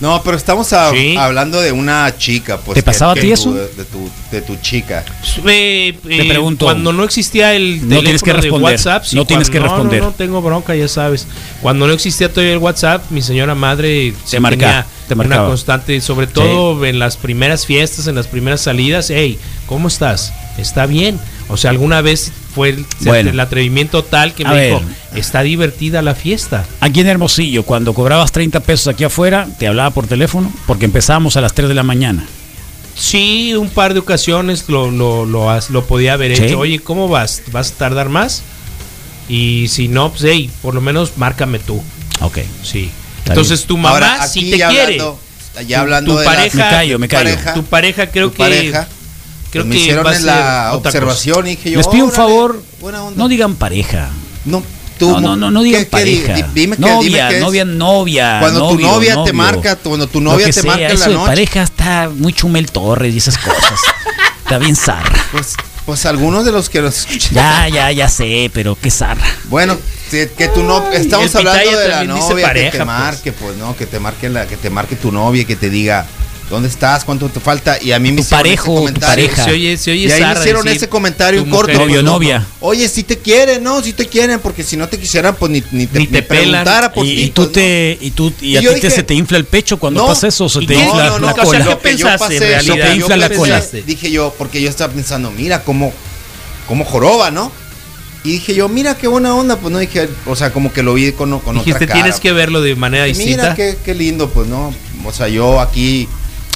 No, 0.00 0.22
pero 0.22 0.36
estamos 0.36 0.72
a- 0.72 0.90
Sí. 0.92 1.16
hablando 1.16 1.60
de 1.60 1.72
una 1.72 2.14
chica, 2.16 2.58
pues. 2.58 2.76
¿Te 2.76 2.82
pasaba 2.82 3.12
a 3.12 3.14
ti 3.14 3.22
tu- 3.28 3.32
eso? 3.32 3.52
De, 3.52 3.66
tu, 3.84 4.08
de 4.30 4.42
tu 4.42 4.56
chica. 4.56 5.04
Eh, 5.46 5.98
Te 6.06 6.22
eh, 6.22 6.28
pregunto. 6.28 6.66
Cuando 6.66 6.92
no 6.92 7.02
existía 7.04 7.54
el 7.54 7.88
No 7.88 8.00
tienes 8.00 8.22
que 8.22 8.32
responder. 8.32 8.72
WhatsApp, 8.72 9.04
sí, 9.04 9.16
No 9.16 9.24
tienes 9.24 9.48
cuando- 9.50 9.66
que 9.66 9.68
responder. 9.74 10.00
No, 10.02 10.06
no, 10.08 10.12
tengo 10.14 10.40
bronca, 10.42 10.74
ya 10.76 10.86
sabes. 10.88 11.26
Cuando 11.62 11.86
no 11.86 11.92
existía 11.92 12.32
todavía 12.32 12.52
el 12.52 12.58
WhatsApp, 12.58 13.10
mi 13.10 13.22
señora 13.22 13.54
madre 13.56 14.14
sí 14.24 14.38
marca- 14.38 14.56
tenía 14.58 14.86
te 15.08 15.14
una 15.14 15.24
marcaba. 15.24 15.48
constante, 15.48 16.00
sobre 16.00 16.26
todo 16.26 16.84
en 16.84 16.98
las 16.98 17.16
primeras 17.16 17.66
fiestas, 17.66 18.06
en 18.06 18.14
las 18.14 18.26
primeras 18.28 18.60
salidas. 18.60 19.10
Hey, 19.10 19.38
¿cómo 19.66 19.88
estás? 19.88 20.32
¿Está 20.58 20.86
bien? 20.86 21.18
O 21.48 21.56
sea, 21.56 21.70
alguna 21.70 22.02
vez 22.02 22.30
fue 22.54 22.70
el, 22.70 22.86
Bueno. 23.00 23.30
el 23.30 23.40
atrevimiento 23.40 24.02
tal 24.04 24.34
que 24.34 24.44
me 24.44 24.54
ver. 24.54 24.66
dijo, 24.74 24.82
está 25.14 25.42
divertida 25.42 26.02
la 26.02 26.14
fiesta. 26.14 26.64
aquí 26.80 27.00
en 27.00 27.06
Hermosillo, 27.08 27.62
cuando 27.64 27.94
cobrabas 27.94 28.32
30 28.32 28.60
pesos 28.60 28.88
aquí 28.88 29.04
afuera, 29.04 29.46
te 29.58 29.66
hablaba 29.68 29.90
por 29.90 30.06
teléfono 30.06 30.52
porque 30.66 30.84
empezábamos 30.86 31.36
a 31.36 31.40
las 31.40 31.52
3 31.54 31.68
de 31.68 31.74
la 31.74 31.82
mañana. 31.82 32.26
Sí, 32.96 33.54
un 33.54 33.68
par 33.68 33.94
de 33.94 34.00
ocasiones 34.00 34.64
lo, 34.68 34.90
lo, 34.90 35.24
lo, 35.24 35.50
has- 35.50 35.70
lo 35.70 35.84
podía 35.86 36.14
haber 36.14 36.36
Sí. 36.36 36.44
hecho. 36.44 36.58
Oye, 36.58 36.80
¿cómo 36.80 37.06
vas? 37.08 37.42
¿Vas 37.52 37.70
a 37.72 37.74
tardar 37.76 38.08
más? 38.08 38.42
Y 39.28 39.68
si 39.68 39.88
no, 39.88 40.10
pues 40.10 40.22
hey, 40.24 40.50
por 40.62 40.74
lo 40.74 40.80
menos 40.80 41.12
márcame 41.16 41.58
tú. 41.60 41.82
Ok. 42.20 42.38
Sí. 42.64 42.90
Entonces 43.26 43.64
tu 43.66 43.76
mamá 43.76 43.90
Ahora, 43.94 44.22
aquí 44.22 44.50
te 44.50 44.58
ya 44.58 44.68
quiere. 44.70 44.94
hablando- 45.00 45.20
ya 45.66 45.76
Tu- 45.76 45.82
hablando 45.82 46.12
tu 46.12 46.18
de 46.18 46.24
las- 46.24 46.34
pareja, 46.34 46.56
Me 46.64 46.70
callo, 46.70 46.98
me 46.98 47.08
callo. 47.08 47.24
pareja, 47.30 47.54
tu 47.54 47.62
pareja 47.64 48.06
creo 48.10 48.28
tu 48.30 48.32
que 48.34 48.38
pareja, 48.38 48.88
creo 49.50 49.64
pues 49.64 49.66
me 49.66 49.74
que 49.74 49.80
hicieron 49.80 50.12
en 50.14 50.26
la 50.26 50.70
observación 50.74 51.46
y 51.46 51.50
dije 51.50 51.70
yo, 51.70 51.78
Les 51.78 51.88
pido 51.88 52.04
un 52.04 52.10
"Órale, 52.10 52.16
favor, 52.28 52.62
buena 52.80 53.02
onda". 53.04 53.18
no 53.18 53.28
digan 53.28 53.54
pareja. 53.56 54.10
No, 54.44 54.62
tú, 54.98 55.10
No, 55.12 55.20
no, 55.20 55.36
no, 55.36 55.50
no 55.50 55.62
digan 55.62 55.82
¿qué- 55.82 55.86
qué 55.86 55.90
pareja. 55.90 56.34
di- 56.34 56.44
dime 56.54 56.76
que, 56.76 56.82
novia, 56.82 57.28
dime 57.28 57.34
que 57.36 57.40
novia, 57.40 57.64
novia. 57.64 58.36
Cuando 58.40 58.68
tu 58.68 58.74
novio, 58.78 58.86
novia 58.88 59.10
te 59.12 59.16
novio. 59.18 59.34
marca, 59.34 59.76
tu- 59.76 59.88
cuando 59.90 60.06
tu 60.06 60.20
novia 60.20 60.46
que 60.46 60.52
te 60.52 60.60
sea, 60.62 60.70
marca 60.70 60.86
en 60.86 60.92
eso 60.92 61.00
la 61.04 61.08
de 61.08 61.14
noche. 61.14 61.26
pareja 61.26 61.62
está 61.62 62.10
muy 62.14 62.32
Chumel 62.32 62.70
Torres 62.70 63.14
y 63.14 63.18
esas 63.18 63.38
cosas. 63.38 63.80
está 64.38 64.58
bien 64.58 64.76
zarra. 64.76 65.12
Pues, 65.32 65.54
pues 65.86 66.04
algunos 66.06 66.44
de 66.44 66.52
los 66.52 66.68
que 66.68 66.80
los 66.82 66.98
escuchan. 66.98 67.32
Ya, 67.34 67.68
ya, 67.68 67.92
ya 67.92 68.08
sé, 68.08 68.50
pero 68.52 68.76
qué 68.80 68.90
zarra. 68.90 69.26
Bueno, 69.44 69.76
que, 70.10 70.30
que 70.36 70.48
tu 70.48 70.62
no, 70.62 70.90
estamos 70.92 71.34
el 71.34 71.46
hablando 71.48 71.78
de 71.78 71.88
la 71.88 72.04
novia 72.04 72.36
que 72.36 72.42
pareja, 72.42 72.70
te 72.72 72.76
pues. 72.78 72.86
marque, 72.86 73.32
pues. 73.32 73.56
no, 73.56 73.76
que 73.76 73.86
te 73.86 73.98
marque 74.00 74.28
la, 74.28 74.46
que 74.46 74.56
te 74.56 74.68
marque 74.70 74.96
tu 74.96 75.12
novia, 75.12 75.44
que 75.44 75.56
te 75.56 75.68
diga 75.70 76.06
dónde 76.50 76.68
estás, 76.68 77.04
cuánto 77.04 77.28
te 77.28 77.40
falta 77.40 77.78
y 77.82 77.92
a 77.92 77.98
mí 77.98 78.10
me 78.10 78.16
Tu 78.16 78.22
hicieron 78.22 78.42
parejo, 78.42 78.62
ese 78.64 78.72
tu 78.72 78.78
comentario. 78.86 79.24
pareja. 79.26 79.44
Se 79.44 79.50
oye, 79.50 79.76
se 79.76 79.90
oye 79.90 80.00
Y 80.08 80.10
ahí 80.12 80.22
me 80.24 80.32
hicieron 80.40 80.64
decir, 80.64 80.76
ese 80.78 80.88
comentario 80.88 81.48
corto. 81.50 81.72
Novio, 81.74 81.86
pues, 81.88 82.04
no. 82.04 82.12
novia. 82.12 82.46
Oye, 82.60 82.88
si 82.88 83.02
te 83.02 83.18
quieren, 83.18 83.62
no, 83.62 83.82
si 83.82 83.92
te 83.92 84.06
quieren, 84.06 84.40
porque 84.40 84.62
si 84.64 84.76
no 84.76 84.88
te 84.88 84.98
quisieran, 84.98 85.34
pues 85.36 85.50
ni, 85.52 85.62
ni 85.72 85.86
te, 85.86 85.98
Ni 85.98 86.06
te 86.06 86.20
ni 86.20 86.22
preguntara 86.22 86.92
por 86.92 87.04
Y, 87.04 87.14
ti. 87.16 87.22
y 87.24 87.30
tú 87.30 87.42
pues, 87.42 87.48
¿no? 87.48 87.52
te 87.52 87.98
y 88.00 88.10
tú 88.12 88.32
y, 88.40 88.46
Y 88.52 88.56
a 88.56 88.60
ti 88.74 88.80
te, 88.80 88.90
se 88.90 89.02
te 89.02 89.14
infla 89.14 89.36
el 89.38 89.44
pecho 89.44 89.78
cuando 89.78 90.00
no, 90.02 90.06
pasa 90.06 90.28
eso 90.28 90.48
se 90.48 90.62
¿y 90.62 90.66
te 90.66 90.74
qué? 90.74 90.80
infla 90.84 91.06
No, 91.10 91.18
no, 91.18 91.26
la 91.26 91.32
no, 91.32 91.32
o 91.32 91.34
sea, 91.34 91.44
cola. 91.44 91.58
¿qué 91.58 91.64
Lo 91.70 91.78
que 91.82 91.96
yo 91.96 92.06
pensaste 92.08 92.18
pasé, 92.18 92.36
en 92.36 92.40
lo 92.40 92.74
que 92.74 92.80
realidad? 92.80 92.86
Se 92.86 92.90
te 92.90 92.96
infla 92.96 93.16
la 93.16 93.30
cola. 93.30 93.62
Dije 93.86 94.10
yo, 94.10 94.34
porque 94.38 94.62
yo 94.62 94.70
estaba 94.70 94.92
pensando, 94.92 95.30
mira 95.30 95.62
cómo, 95.64 95.92
cómo 96.66 96.84
joroba, 96.84 97.30
¿no? 97.30 97.52
Y 98.24 98.32
dije 98.32 98.54
yo, 98.54 98.68
mira 98.68 98.96
qué 98.96 99.06
buena 99.06 99.34
onda, 99.34 99.56
pues 99.58 99.72
no 99.72 99.78
dije, 99.78 100.08
o 100.26 100.34
sea, 100.34 100.52
como 100.52 100.72
que 100.72 100.82
lo 100.82 100.92
vi 100.94 101.12
con, 101.12 101.30
con 101.40 101.56
otra 101.56 101.60
Dijiste, 101.60 101.86
cara. 101.86 102.00
tienes 102.02 102.18
que 102.20 102.32
verlo 102.32 102.60
de 102.62 102.74
manera 102.74 103.04
distinta. 103.04 103.42
Mira 103.42 103.54
qué, 103.54 103.78
qué 103.84 103.94
lindo, 103.94 104.28
pues 104.30 104.48
no. 104.48 104.74
O 105.04 105.12
sea, 105.12 105.28
yo 105.28 105.60
aquí 105.60 106.08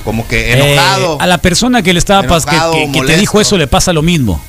como 0.05 0.27
que 0.29 0.53
enojado. 0.53 1.15
Eh, 1.15 1.19
a 1.21 1.27
la 1.27 1.39
persona 1.39 1.83
que 1.83 1.93
le 1.93 1.99
estaba 1.99 2.23
que- 2.23 2.27
Enojado, 2.29 2.73
que, 2.75 2.93
que 2.93 3.01
te 3.03 3.17
dijo 3.17 3.41
eso 3.41 3.57
le 3.59 3.67
pasa 3.67 3.93
lo 3.93 4.03
mismo. 4.03 4.43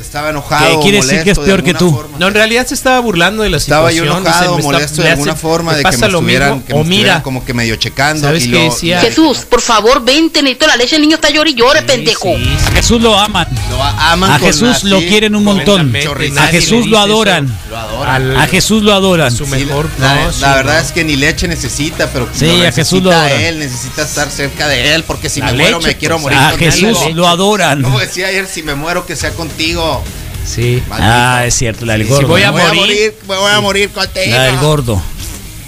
Estaba 0.00 0.30
enojado. 0.30 0.76
¿Qué 0.76 0.82
quiere 0.82 0.98
decir 0.98 1.24
que 1.24 1.32
es 1.32 1.38
peor 1.40 1.64
que 1.64 1.74
tú? 1.74 1.90
forma. 1.92 2.18
No, 2.20 2.28
en 2.28 2.34
realidad 2.34 2.64
se 2.68 2.74
estaba 2.74 3.00
burlando 3.00 3.42
de 3.42 3.50
la 3.50 3.56
Estaba 3.56 3.90
yo 3.90 4.04
situación. 4.04 4.22
enojado, 4.28 4.56
me 4.56 4.62
molesto 4.62 4.96
me 4.98 5.02
de 5.02 5.08
hace- 5.08 5.12
alguna 5.14 5.34
forma 5.34 5.70
me 5.72 5.78
de 5.78 5.82
que 5.82 5.90
pasa 5.90 6.06
me 6.06 6.12
lo 6.12 6.18
estuvieran, 6.18 6.48
mismo, 6.52 6.66
que 6.66 6.72
me 6.72 6.78
o 6.78 6.82
estuvieran 6.82 7.04
mira, 7.14 7.22
como 7.24 7.44
que 7.44 7.52
medio 7.52 7.74
checando. 7.74 8.28
¿Sabes 8.28 8.46
y 8.46 8.50
qué 8.52 8.58
lo- 8.58 8.64
decía? 8.72 9.00
Jesús, 9.00 9.38
por 9.38 9.60
favor, 9.60 10.04
vente, 10.04 10.40
necesito 10.40 10.68
la 10.68 10.76
leche, 10.76 10.94
el 10.94 11.02
niño 11.02 11.16
está 11.16 11.30
llorando 11.30 11.50
y 11.50 11.54
llore, 11.60 11.80
Sí, 11.80 11.86
pendejo. 11.88 12.28
sí, 12.36 12.44
sí. 12.44 12.50
A 12.68 12.70
Jesús 12.76 13.02
lo 13.02 13.18
aman. 13.18 13.48
Lo 13.70 13.82
aman 13.82 14.30
A 14.30 14.38
Jesús 14.38 14.84
lo 14.84 15.00
quieren 15.00 15.34
un 15.34 15.42
montón. 15.42 15.92
A 16.38 16.46
Jesús 16.46 16.86
lo 16.86 17.00
adoran. 17.00 17.46
eso. 17.46 17.54
Lo 17.70 17.76
adoran. 17.78 17.97
Al- 18.08 18.36
A 18.38 18.46
Jesús 18.46 18.82
lo 18.82 18.92
adoran. 18.94 19.30
su 19.34 19.44
Sí, 19.44 19.50
mejor. 19.50 19.88
la, 19.98 20.14
no, 20.14 20.26
la 20.26 20.32
sí, 20.32 20.40
verdad 20.42 20.74
no. 20.80 20.86
es 20.86 20.92
que 20.92 21.04
ni 21.04 21.16
leche 21.16 21.46
necesita, 21.48 22.10
pero 22.12 22.28
Sí, 22.32 22.64
a 22.64 22.72
Jesús 22.72 23.02
lo 23.02 23.10
necesita 23.10 23.26
adora. 23.26 23.42
él, 23.48 23.58
necesita 23.58 24.02
estar 24.02 24.30
cerca 24.30 24.68
de 24.68 24.94
él, 24.94 25.04
porque 25.04 25.28
si 25.28 25.40
La 25.40 25.46
me 25.46 25.52
muero 25.54 25.80
me 25.80 25.96
quiero 25.96 26.16
pues, 26.16 26.22
morir 26.34 26.38
A 26.38 26.50
contigo. 26.50 26.70
Jesús 26.70 27.14
lo 27.14 27.28
adoran. 27.28 27.82
Como 27.82 27.98
decía 28.00 28.28
ayer, 28.28 28.46
si 28.46 28.62
me 28.62 28.74
muero 28.74 29.04
que 29.06 29.14
sea 29.16 29.30
contigo. 29.32 30.02
Sí. 30.46 30.82
Maldito. 30.88 31.10
Ah, 31.12 31.42
es 31.46 31.54
cierto, 31.54 31.84
la 31.84 31.92
del 31.94 32.02
Sí, 32.04 32.08
gordo. 32.08 32.20
si 32.22 32.26
voy 32.26 32.42
a 32.42 32.46
me 32.46 32.52
voy 32.52 32.62
a 32.62 32.64
morir, 32.68 32.80
morir, 32.80 33.14
me 33.28 33.36
voy 33.36 33.52
a 33.52 33.60
morir 33.60 33.90
contigo. 33.90 34.36
La 34.36 34.42
del 34.44 34.56
gordo. 34.58 35.02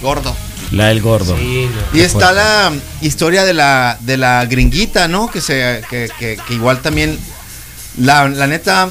Gordo. 0.01 0.35
La 0.71 0.87
del 0.87 1.01
gordo. 1.01 1.37
Sí, 1.37 1.67
no. 1.93 1.99
Y 1.99 2.01
está 2.01 2.31
la 2.31 2.71
historia 3.01 3.43
de 3.43 3.53
la, 3.53 3.97
de 3.99 4.17
la 4.17 4.45
gringuita, 4.45 5.07
¿no? 5.07 5.29
Que, 5.29 5.41
se, 5.41 5.81
que, 5.89 6.09
que- 6.17 6.39
que 6.47 6.53
igual 6.53 6.79
también, 6.81 7.19
la, 7.97 8.27
la 8.29 8.47
neta, 8.47 8.89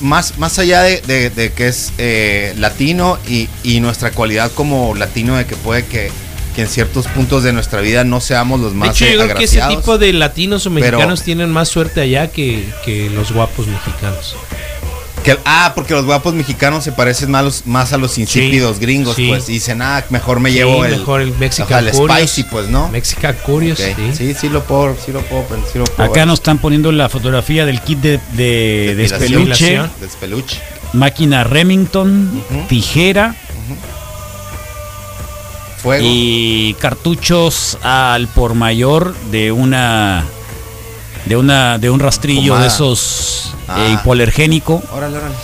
más, 0.00 0.38
más 0.38 0.58
allá 0.58 0.82
de, 0.82 1.00
de- 1.02 1.30
de 1.30 1.52
que 1.52 1.68
es 1.68 1.92
eh, 1.98 2.54
latino 2.58 3.18
y, 3.28 3.48
y 3.62 3.80
nuestra 3.80 4.10
cualidad 4.10 4.50
como 4.52 4.94
latino 4.94 5.36
de 5.36 5.46
que 5.46 5.56
puede 5.56 5.84
que, 5.86 6.10
que 6.54 6.62
en 6.62 6.68
ciertos 6.68 7.06
puntos 7.08 7.42
de 7.42 7.52
nuestra 7.52 7.80
vida 7.80 8.04
no 8.04 8.20
seamos 8.20 8.60
los 8.60 8.72
De 8.72 8.78
más 8.78 8.90
hecho, 8.90 9.04
eh, 9.06 9.12
yo 9.14 9.24
creo 9.24 9.36
que 9.36 9.44
ese 9.44 9.60
tipo 9.68 9.98
de 9.98 10.12
latinos 10.12 10.66
o 10.66 10.70
Pero- 10.74 10.84
mexicanos 10.98 11.22
tienen 11.22 11.50
más 11.50 11.68
suerte 11.68 12.00
allá 12.00 12.28
que, 12.28 12.66
que 12.84 13.10
los 13.10 13.32
guapos 13.32 13.66
mexicanos. 13.66 14.36
Que- 15.26 15.38
ah, 15.44 15.72
porque 15.74 15.92
los 15.92 16.04
guapos 16.06 16.32
mexicanos 16.34 16.84
se 16.84 16.92
parecen 16.92 17.30
más, 17.30 17.40
a 17.40 17.42
los- 17.42 17.66
más 17.66 17.92
a 17.92 17.98
los 17.98 18.16
insípidos 18.16 18.78
gringos, 18.78 19.16
sí. 19.16 19.26
pues. 19.28 19.48
Y 19.48 19.54
dicen, 19.54 19.82
ah, 19.82 20.02
mejor 20.08 20.38
me 20.40 20.50
Sí, 20.50 20.56
llevo 20.56 20.84
el, 20.84 20.92
mejor 20.98 21.20
el 21.20 21.34
Mexican 21.36 21.66
ajá, 21.84 21.90
el 21.90 21.90
Curious. 21.96 22.20
spicy, 22.30 22.42
pues, 22.44 22.68
¿no? 22.68 22.88
Mexican 22.88 23.36
Curious, 23.44 23.78
sí. 23.78 23.92
Sí, 24.16 24.34
sí 24.34 24.48
lo 24.48 24.62
puedo, 24.64 24.96
sí 25.04 25.10
lo 25.12 25.20
puedo, 25.22 25.44
sí 25.72 25.78
lo 25.78 25.84
puedo 25.84 26.10
Acá 26.10 26.24
nos 26.26 26.38
están 26.38 26.58
poniendo 26.58 26.92
la 26.92 27.08
fotografía 27.08 27.66
del 27.66 27.80
kit 27.82 27.98
de, 27.98 28.20
de. 28.32 28.94
Despeluche. 28.94 30.60
máquina 30.92 31.42
Remington, 31.44 32.42
tijera 32.68 33.34
Fuego. 35.82 36.04
y 36.08 36.74
cartuchos 36.80 37.78
al 37.82 38.28
por 38.28 38.54
mayor 38.54 39.14
de 39.30 39.52
una 39.52 40.24
de 41.26 41.36
una 41.36 41.78
de 41.78 41.90
un 41.90 42.00
rastrillo 42.00 42.52
Pomada. 42.54 42.62
de 42.62 42.68
esos 42.68 43.52
Ah. 43.68 43.84
eh, 43.88 43.92
hipoalergénico 43.94 44.82
Órale, 44.92 45.18
órale. 45.18 45.34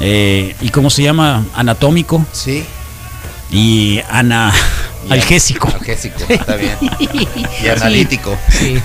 eh, 0.00 0.54
y 0.60 0.68
cómo 0.70 0.90
se 0.90 1.02
llama 1.02 1.44
anatómico 1.54 2.24
Sí. 2.32 2.64
y 3.50 4.00
ana 4.10 4.52
Y 5.08 5.12
algésico. 5.12 5.68
Algésico, 5.68 6.16
está 6.28 6.56
bien. 6.56 6.76
Y 7.62 7.68
analítico. 7.68 8.34
Sí. 8.48 8.80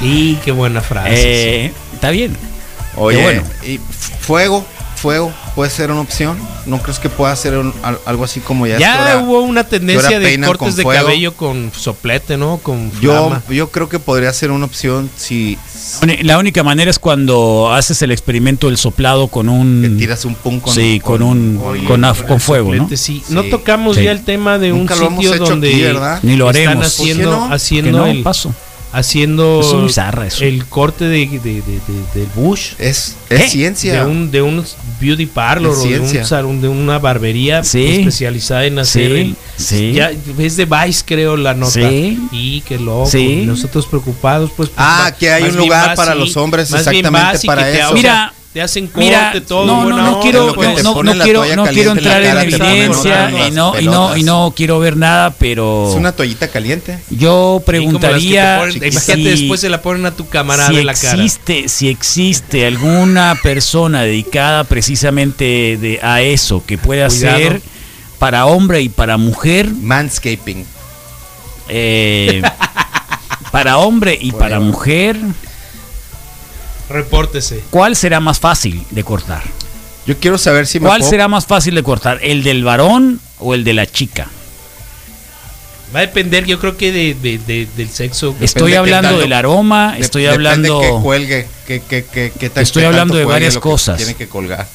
Y 0.00 0.34
qué 0.36 0.52
buena 0.52 0.80
frase. 0.80 1.10
Eh, 1.66 1.72
está 1.94 2.10
bien. 2.10 2.36
Oye, 2.96 3.18
Qué 3.18 3.22
bueno. 3.22 3.42
y 3.64 3.78
fuego, 4.20 4.64
fuego, 5.06 5.32
puede 5.54 5.70
ser 5.70 5.92
una 5.92 6.00
opción. 6.00 6.36
¿No 6.66 6.82
crees 6.82 6.98
que 6.98 7.08
pueda 7.08 7.34
ser 7.36 7.56
un- 7.56 7.72
al- 7.84 8.00
algo 8.06 8.24
así 8.24 8.40
como 8.40 8.66
ya? 8.66 8.76
Ya 8.78 8.92
que 8.92 8.98
ahora- 8.98 9.18
hubo 9.20 9.40
una 9.42 9.62
tendencia 9.62 10.18
de 10.18 10.36
cortes 10.40 10.58
con 10.58 10.74
de 10.74 10.82
fuego. 10.82 11.04
cabello 11.04 11.34
con 11.36 11.70
soplete, 11.76 12.36
¿no? 12.36 12.58
Con 12.58 12.90
Yo, 13.00 13.12
flama. 13.12 13.42
yo 13.48 13.70
creo 13.70 13.88
que 13.88 14.00
podría 14.00 14.32
ser 14.32 14.50
una 14.50 14.64
opción 14.64 15.08
si 15.16 15.56
La 16.22 16.38
única 16.38 16.64
manera 16.64 16.90
es 16.90 16.98
cuando 16.98 17.72
haces 17.72 18.02
el 18.02 18.10
experimento 18.10 18.66
del 18.66 18.76
soplado 18.78 19.28
con 19.28 19.46
que 19.46 19.52
un 19.52 19.96
tiras 19.96 20.24
un 20.24 20.34
pum 20.34 20.58
con 20.58 20.74
sí, 20.74 21.00
con, 21.00 21.22
un 21.22 21.56
con- 21.62 21.84
con, 21.84 22.00
af- 22.02 22.26
con 22.26 22.40
fuego, 22.40 22.74
¿no? 22.74 22.82
Soplete, 22.82 22.96
sí. 22.96 23.22
No 23.28 23.42
Sí. 23.44 23.50
tocamos 23.50 23.96
Sí. 23.96 24.02
ya 24.02 24.10
el 24.10 24.24
tema 24.24 24.58
de 24.58 24.70
Nunca 24.70 24.94
un 24.96 25.14
sitio 25.22 25.38
donde 25.38 25.68
aquí, 25.70 25.82
¿verdad? 25.82 26.18
Ni 26.24 26.34
lo 26.34 26.50
están 26.50 26.66
haremos. 26.68 26.86
haciendo, 26.88 27.30
¿Por 27.30 27.38
qué 27.42 27.48
no? 27.48 27.54
haciendo 27.54 27.90
Que 27.92 27.96
no, 27.98 28.06
el, 28.06 28.22
paso. 28.24 28.52
Haciendo 28.96 29.60
Es 29.60 29.72
muy 29.74 29.92
zarra 29.92 30.26
eso. 30.26 30.44
el 30.44 30.64
corte 30.66 31.04
de, 31.04 31.26
de, 31.26 31.38
de- 31.38 31.62
de- 31.62 31.80
del 32.14 32.28
Bush. 32.34 32.72
Es, 32.78 33.16
es 33.30 33.50
ciencia. 33.52 34.04
De 34.04 34.10
un, 34.10 34.30
de 34.30 34.42
un 34.42 34.64
beauty 35.00 35.26
parlor 35.26 35.72
Es 35.72 35.78
o 35.78 35.88
de 35.88 36.00
un 36.00 36.24
salón, 36.24 36.60
de 36.60 36.68
una 36.68 36.98
barbería 36.98 37.62
Sí. 37.64 37.86
especializada 37.98 38.64
en 38.66 38.78
hacer 38.78 39.10
Sí, 39.12 39.20
el- 39.20 39.36
sí. 39.56 39.92
ya 39.92 40.10
es 40.38 40.56
de 40.56 40.64
Vice 40.64 41.02
creo 41.04 41.36
la 41.36 41.54
nota 41.54 41.72
Sí. 41.72 42.18
y 42.32 42.60
qué 42.62 42.78
loco 42.78 43.06
Sí. 43.10 43.40
y 43.42 43.46
nosotros 43.46 43.86
preocupados 43.86 44.50
pues, 44.56 44.70
pues, 44.70 44.78
Ah, 44.78 45.02
va- 45.04 45.12
que 45.16 45.30
hay 45.30 45.44
un 45.44 45.56
lugar 45.56 45.94
para 45.96 46.14
los 46.14 46.36
hombres 46.36 46.72
exactamente 46.72 47.46
para 47.46 47.64
que 47.66 47.72
te- 47.72 47.78
eso. 47.80 47.88
o 47.88 47.92
sea, 47.92 47.94
Mira, 47.94 48.32
te 48.56 48.62
hacen 48.62 48.86
corte 48.86 49.00
Mira, 49.00 49.34
todo 49.46 49.66
no, 49.66 49.82
buena 49.82 49.96
no, 50.02 50.10
no 50.12 50.20
quiero, 50.20 50.46
lo 50.46 50.54
que 50.54 50.66
no, 50.82 51.02
no, 51.02 51.12
quiero, 51.22 51.44
no 51.56 51.66
quiero 51.66 51.90
en 51.92 51.98
entrar 51.98 52.22
en 52.22 52.38
evidencia 52.38 53.46
y 53.48 53.50
no, 53.50 53.78
y 53.78 53.84
no, 53.84 54.16
y 54.16 54.22
no 54.22 54.54
quiero 54.56 54.78
ver 54.78 54.96
nada, 54.96 55.30
pero 55.38 55.90
Es 55.90 55.94
una 55.94 56.12
toallita 56.12 56.48
caliente. 56.48 56.98
yo 57.10 57.62
preguntaría 57.66 58.60
ponen- 58.62 58.76
imagínate 58.76 59.14
si- 59.16 59.24
después 59.24 59.60
se 59.60 59.68
la 59.68 59.82
ponen 59.82 60.06
a 60.06 60.12
tu 60.12 60.26
camarada 60.30 60.70
si 60.70 60.76
en 60.78 60.86
la 60.86 60.94
cara 60.94 61.22
existe, 61.22 61.68
si 61.68 61.90
existe 61.90 62.66
alguna 62.66 63.38
persona 63.42 64.00
dedicada 64.04 64.64
precisamente 64.64 65.76
de, 65.78 66.00
a 66.02 66.22
eso 66.22 66.62
que 66.64 66.78
pueda 66.78 67.08
Cuidado. 67.08 67.36
hacer 67.36 67.60
para 68.18 68.46
hombre 68.46 68.80
y 68.80 68.88
para 68.88 69.18
mujer, 69.18 69.68
Manscaping. 69.68 70.64
eh, 71.68 72.40
para 73.52 73.76
hombre 73.76 74.18
y 74.18 74.32
para 74.32 74.60
mujer, 74.60 75.18
repórtese 76.88 77.62
¿cuál 77.70 77.96
será 77.96 78.20
más 78.20 78.38
fácil 78.40 78.84
de 78.90 79.04
cortar? 79.04 79.42
Yo 80.06 80.16
quiero 80.18 80.38
saber 80.38 80.66
si 80.66 80.78
me 80.80 80.86
¿Cuál 80.86 81.00
puedo- 81.00 81.10
será 81.10 81.26
más 81.28 81.46
fácil 81.46 81.74
de 81.74 81.82
cortar? 81.82 82.18
¿El 82.22 82.42
del 82.44 82.62
varón 82.64 83.20
o 83.38 83.54
el 83.54 83.64
de 83.64 83.72
la 83.74 83.86
chica? 83.86 84.28
va 85.94 86.00
a 86.00 86.02
depender 86.02 86.44
yo 86.46 86.58
creo 86.58 86.76
que 86.76 86.92
de, 86.92 87.14
de- 87.14 87.38
de- 87.38 87.68
del 87.76 87.88
sexo 87.88 88.34
Estoy 88.40 88.74
hablando 88.74 89.08
tanto- 89.10 89.20
del 89.22 89.32
aroma, 89.32 89.94
de- 89.94 90.00
estoy 90.00 90.22
depende 90.24 90.48
hablando... 90.48 90.80
que 90.80 91.02
cuelgue, 91.02 91.48
que, 91.66 91.80
que, 91.82 92.04
que, 92.04 92.32
que 92.38 92.50
tan- 92.50 92.62
Estoy 92.62 92.84
hablando 92.84 93.14
de 93.14 93.24
varias 93.24 93.56
cosas. 93.58 93.96
Tiene 93.96 94.14
que 94.14 94.28
colgar. 94.28 94.66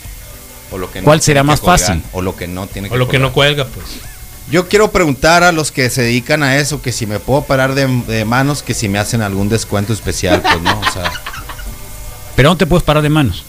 O 0.72 0.78
lo 0.78 0.90
que 0.92 1.02
no 1.02 1.06
¿Cuál 1.06 1.22
será 1.22 1.44
más 1.44 1.60
colgar, 1.60 1.80
fácil? 1.80 2.02
O 2.14 2.22
lo 2.22 2.36
que 2.36 2.48
no 2.48 2.66
tiene 2.68 2.88
que 2.88 2.96
o 2.96 2.98
lo 2.98 3.08
que 3.10 3.20
no 3.20 3.34
colgar. 3.34 3.56
cuelga 3.56 3.74
pues 3.74 3.86
Yo 4.50 4.70
quiero 4.70 4.90
preguntar 4.92 5.44
a 5.44 5.52
los 5.52 5.70
que 5.72 5.90
se 5.90 6.02
dedican 6.02 6.44
a 6.44 6.58
eso 6.58 6.82
que 6.82 6.92
si 6.94 7.06
me 7.06 7.20
puedo 7.20 7.44
parar 7.44 7.76
de, 7.76 7.88
de 8.08 8.24
manos, 8.26 8.64
que 8.64 8.74
si 8.74 8.88
me 8.88 8.98
hacen 8.98 9.22
algún 9.22 9.50
descuento 9.50 9.92
especial, 9.92 10.42
pues 10.42 10.62
no, 10.62 10.80
o 10.80 10.92
sea, 10.94 11.12
Pero 12.36 12.50
no 12.50 12.58
te 12.58 12.66
puedes 12.66 12.84
parar 12.84 13.04
de 13.04 13.10
manos. 13.10 13.44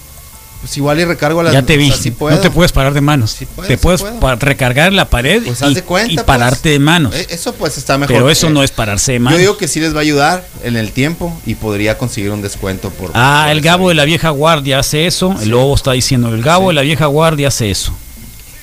pues 0.61 0.77
igual 0.77 1.01
y 1.01 1.05
recargo 1.05 1.43
las 1.43 1.53
Ya 1.53 1.63
te 1.63 1.75
o 1.75 1.79
vi. 1.79 1.89
sea, 1.89 1.97
sí 1.97 2.15
no 2.21 2.39
te 2.39 2.49
puedes 2.51 2.71
parar 2.71 2.95
de 2.95 3.01
manos. 3.01 3.33
Sí 3.33 3.47
puedo, 3.47 3.67
te 3.67 3.75
sí 3.75 3.81
puedes 3.83 4.01
puedo. 4.01 4.21
pa- 4.21 4.37
recargar 4.37 4.89
en 4.89 4.97
la 4.97 5.11
pared 5.11 5.43
Pues 5.45 5.61
y, 5.61 5.65
haz 5.65 5.75
de 5.75 5.83
cuenta, 5.83 6.13
y 6.13 6.15
pues. 6.15 6.25
pararte 6.25 6.69
de 6.69 6.79
manos. 6.79 7.13
Eh, 7.17 7.27
Eso 7.31 7.53
pues 7.55 7.77
está 7.79 7.99
mejor. 7.99 8.15
Pero 8.15 8.31
eso 8.31 8.47
Eh, 8.47 8.51
no 8.51 8.63
es 8.63 8.71
pararse 8.71 9.11
de 9.13 9.19
manos. 9.19 9.37
Yo 9.39 9.41
digo 9.41 9.57
que 9.57 9.67
sí 9.67 9.81
les 9.81 9.93
va 9.93 9.99
a 9.99 10.03
ayudar 10.03 10.47
en 10.63 10.77
el 10.77 10.93
tiempo 10.93 11.37
y 11.47 11.57
podría 11.57 11.99
conseguir 11.99 12.31
un 12.31 12.43
descuento 12.43 12.91
por. 12.91 13.11
Ah, 13.15 13.43
por 13.47 13.53
el 13.57 13.61
Gabo 13.61 13.89
de 13.89 13.97
la 13.97 14.05
vieja 14.05 14.31
guardia 14.31 14.79
hace 14.79 15.07
eso. 15.09 15.35
El 15.43 15.49
lobo 15.49 15.75
está 15.75 15.93
diciendo, 15.93 16.33
el 16.33 16.43
Gabo 16.43 16.67
Sí. 16.67 16.69
de 16.69 16.75
la 16.75 16.83
vieja 16.83 17.07
guardia 17.07 17.49
hace 17.49 17.71
eso. 17.73 17.93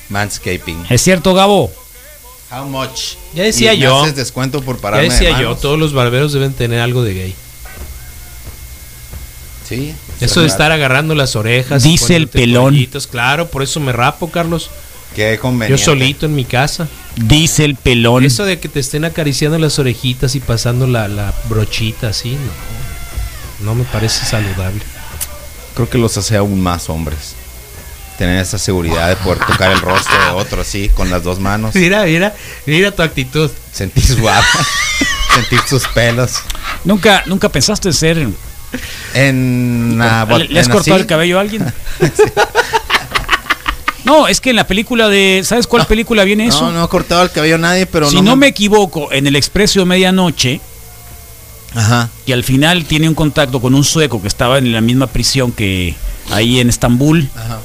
Manscaping. 0.08 0.86
¿Es 0.88 1.02
cierto, 1.02 1.34
Gabo? 1.34 1.70
How 2.50 2.64
much? 2.64 3.14
Ya 3.34 3.42
decía 3.44 3.74
Y 3.74 3.78
yo. 3.80 4.02
haces 4.02 4.16
descuento 4.16 4.62
por 4.62 4.76
ya 4.76 4.82
pararme 4.82 5.04
de 5.04 5.10
decía 5.10 5.38
yo 5.40 5.54
todos 5.54 5.78
los 5.78 5.92
barberos 5.92 6.32
deben 6.32 6.52
tener 6.54 6.80
algo 6.80 7.04
de 7.04 7.14
gay 7.14 7.34
Sí. 9.68 9.94
Eso 10.20 10.40
de 10.40 10.46
estar 10.46 10.72
agarrando 10.72 11.14
las 11.14 11.36
orejas 11.36 11.84
y 11.84 11.90
Dice 11.90 12.16
el 12.16 12.28
pelón. 12.28 12.76
claro 13.10 13.48
por 13.48 13.62
eso 13.62 13.80
me 13.80 13.92
rapo 13.92 14.30
Carlos 14.30 14.70
Qué 15.14 15.34
yo 15.34 15.40
conveniente. 15.40 15.82
solito 15.84 16.26
en 16.26 16.34
mi 16.34 16.44
casa 16.44 16.88
Dice 17.16 17.64
el 17.64 17.74
pelón. 17.74 18.24
Eso 18.24 18.44
de 18.44 18.60
que 18.60 18.68
te 18.68 18.80
estén 18.80 19.04
acariciando 19.04 19.58
las 19.58 19.78
orejitas 19.78 20.34
y 20.36 20.40
pasando 20.40 20.86
la, 20.86 21.08
la 21.08 21.34
brochita 21.48 22.08
así, 22.08 22.30
no. 22.30 23.66
No 23.66 23.74
me 23.74 23.84
parece 23.84 24.24
saludable. 24.24 24.80
Creo 25.74 25.88
que 25.88 25.98
los 25.98 26.16
hace 26.16 26.36
aún 26.36 26.60
más 26.62 26.88
hombres. 26.88 27.34
Tener 28.16 28.40
esa 28.40 28.58
seguridad 28.58 29.08
de 29.08 29.16
poder 29.16 29.38
tocar 29.44 29.72
el 29.72 29.80
rostro 29.80 30.14
de 30.24 30.30
otro 30.30 30.60
así, 30.62 30.88
con 30.90 31.10
las 31.10 31.22
dos 31.24 31.40
manos. 31.40 31.74
Mira, 31.74 32.04
mira, 32.04 32.34
mira 32.66 32.90
tu 32.92 33.02
actitud. 33.02 33.50
Sentir 33.72 34.04
su 34.04 34.16
sentir 35.34 35.60
sus 35.68 35.86
pelos. 35.88 36.36
¿Nunca, 36.84 37.22
¿Nunca 37.26 37.48
pensaste 37.48 37.88
en 37.88 37.94
ser... 37.94 38.28
En. 39.14 39.98
¿Le, 39.98 40.48
le 40.48 40.60
has 40.60 40.66
en 40.66 40.72
cortado 40.72 40.94
así. 40.94 41.00
el 41.02 41.06
cabello 41.06 41.38
a 41.38 41.40
alguien? 41.42 41.64
No, 44.04 44.28
es 44.28 44.40
que 44.40 44.50
en 44.50 44.56
la 44.56 44.66
película 44.66 45.08
de... 45.08 45.42
¿Sabes 45.44 45.66
cuál 45.66 45.86
película 45.86 46.24
viene 46.24 46.46
eso? 46.46 46.62
No, 46.62 46.72
no 46.72 46.84
he 46.84 46.88
cortado 46.88 47.22
el 47.22 47.30
cabello 47.30 47.56
a 47.56 47.58
nadie, 47.58 47.86
pero 47.86 48.08
si 48.08 48.22
no, 48.22 48.34
me 48.34 48.46
equivoco, 48.48 49.12
en 49.12 49.26
el 49.26 49.36
Expreso 49.36 49.80
de 49.80 49.84
Medianoche, 49.86 50.60
Ajá. 51.74 52.08
que 52.26 52.32
al 52.32 52.42
final 52.42 52.86
tiene 52.86 53.08
un 53.08 53.14
contacto 53.14 53.60
con 53.60 53.74
un 53.74 53.84
sueco 53.84 54.20
que 54.20 54.28
estaba 54.28 54.58
en 54.58 54.72
la 54.72 54.80
misma 54.80 55.06
prisión 55.06 55.52
que 55.52 55.94
ahí 56.30 56.60
en 56.60 56.68
Estambul. 56.70 57.28
Ajá. 57.36 57.60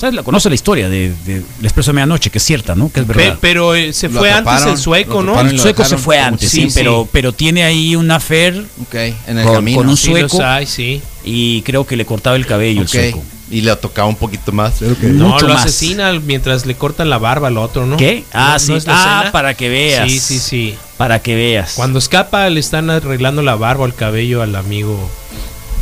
¿Sabes? 0.00 0.14
La 0.14 0.22
conoce 0.22 0.48
la 0.48 0.54
historia 0.54 0.88
de, 0.88 1.12
de 1.26 1.36
El 1.36 1.44
Expreso 1.64 1.90
de 1.90 1.96
Medianoche, 1.96 2.30
que 2.30 2.38
es 2.38 2.44
cierta, 2.44 2.74
¿no? 2.74 2.90
Que 2.90 3.00
es 3.00 3.06
Pe- 3.06 3.12
verdad. 3.12 3.38
pero 3.38 3.74
eh, 3.74 3.92
se 3.92 4.08
Lo 4.08 4.18
fue 4.18 4.32
antes 4.32 4.64
el 4.64 4.78
sueco, 4.78 5.22
¿no? 5.22 5.38
el 5.38 5.60
sueco 5.60 5.84
se 5.84 5.98
fue 5.98 6.18
antes, 6.18 6.50
sí, 6.50 6.62
sí, 6.62 6.70
sí. 6.70 6.74
pero, 6.74 7.06
pero 7.12 7.32
tiene 7.34 7.64
ahí 7.64 7.94
una 7.96 8.16
affair 8.16 8.64
Ok, 8.82 8.94
en 8.94 9.38
el 9.38 9.44
Con- 9.44 9.54
camino. 9.56 9.76
con 9.78 9.88
un 9.90 9.96
Sí, 9.98 10.08
sueco. 10.10 10.42
hay, 10.42 10.64
sí. 10.66 11.02
y 11.22 11.60
creo 11.62 11.86
que 11.86 11.96
le 11.96 12.06
cortaba 12.06 12.36
el 12.36 12.46
cabello 12.46 12.80
el 12.80 12.88
sueco. 12.88 13.22
Y 13.50 13.62
le 13.62 13.74
tocaba 13.76 14.06
un 14.08 14.14
poquito 14.16 14.52
más. 14.52 14.80
No, 14.80 15.28
Mucho 15.30 15.48
lo 15.48 15.54
más. 15.54 15.64
asesina 15.66 16.12
mientras 16.20 16.66
le 16.66 16.76
cortan 16.76 17.10
la 17.10 17.18
barba 17.18 17.48
al 17.48 17.58
otro, 17.58 17.84
¿no? 17.84 17.96
¿Qué? 17.96 18.22
Ah, 18.32 18.52
¿No- 18.54 18.58
sí. 18.60 18.70
no 18.70 18.76
es 18.78 18.86
la 18.86 18.94
ah, 18.94 19.14
escena? 19.16 19.32
para 19.32 19.54
que 19.54 19.68
veas. 19.68 20.08
Sí, 20.10 20.18
sí, 20.20 20.38
sí. 20.38 20.74
Para 20.96 21.18
que 21.20 21.34
veas. 21.34 21.72
Cuando 21.74 21.98
escapa 21.98 22.48
le 22.48 22.60
están 22.60 22.88
arreglando 22.90 23.42
la 23.42 23.56
barba 23.56 23.82
o 23.82 23.86
el 23.86 23.94
cabello 23.94 24.40
al 24.40 24.54
amigo. 24.56 25.10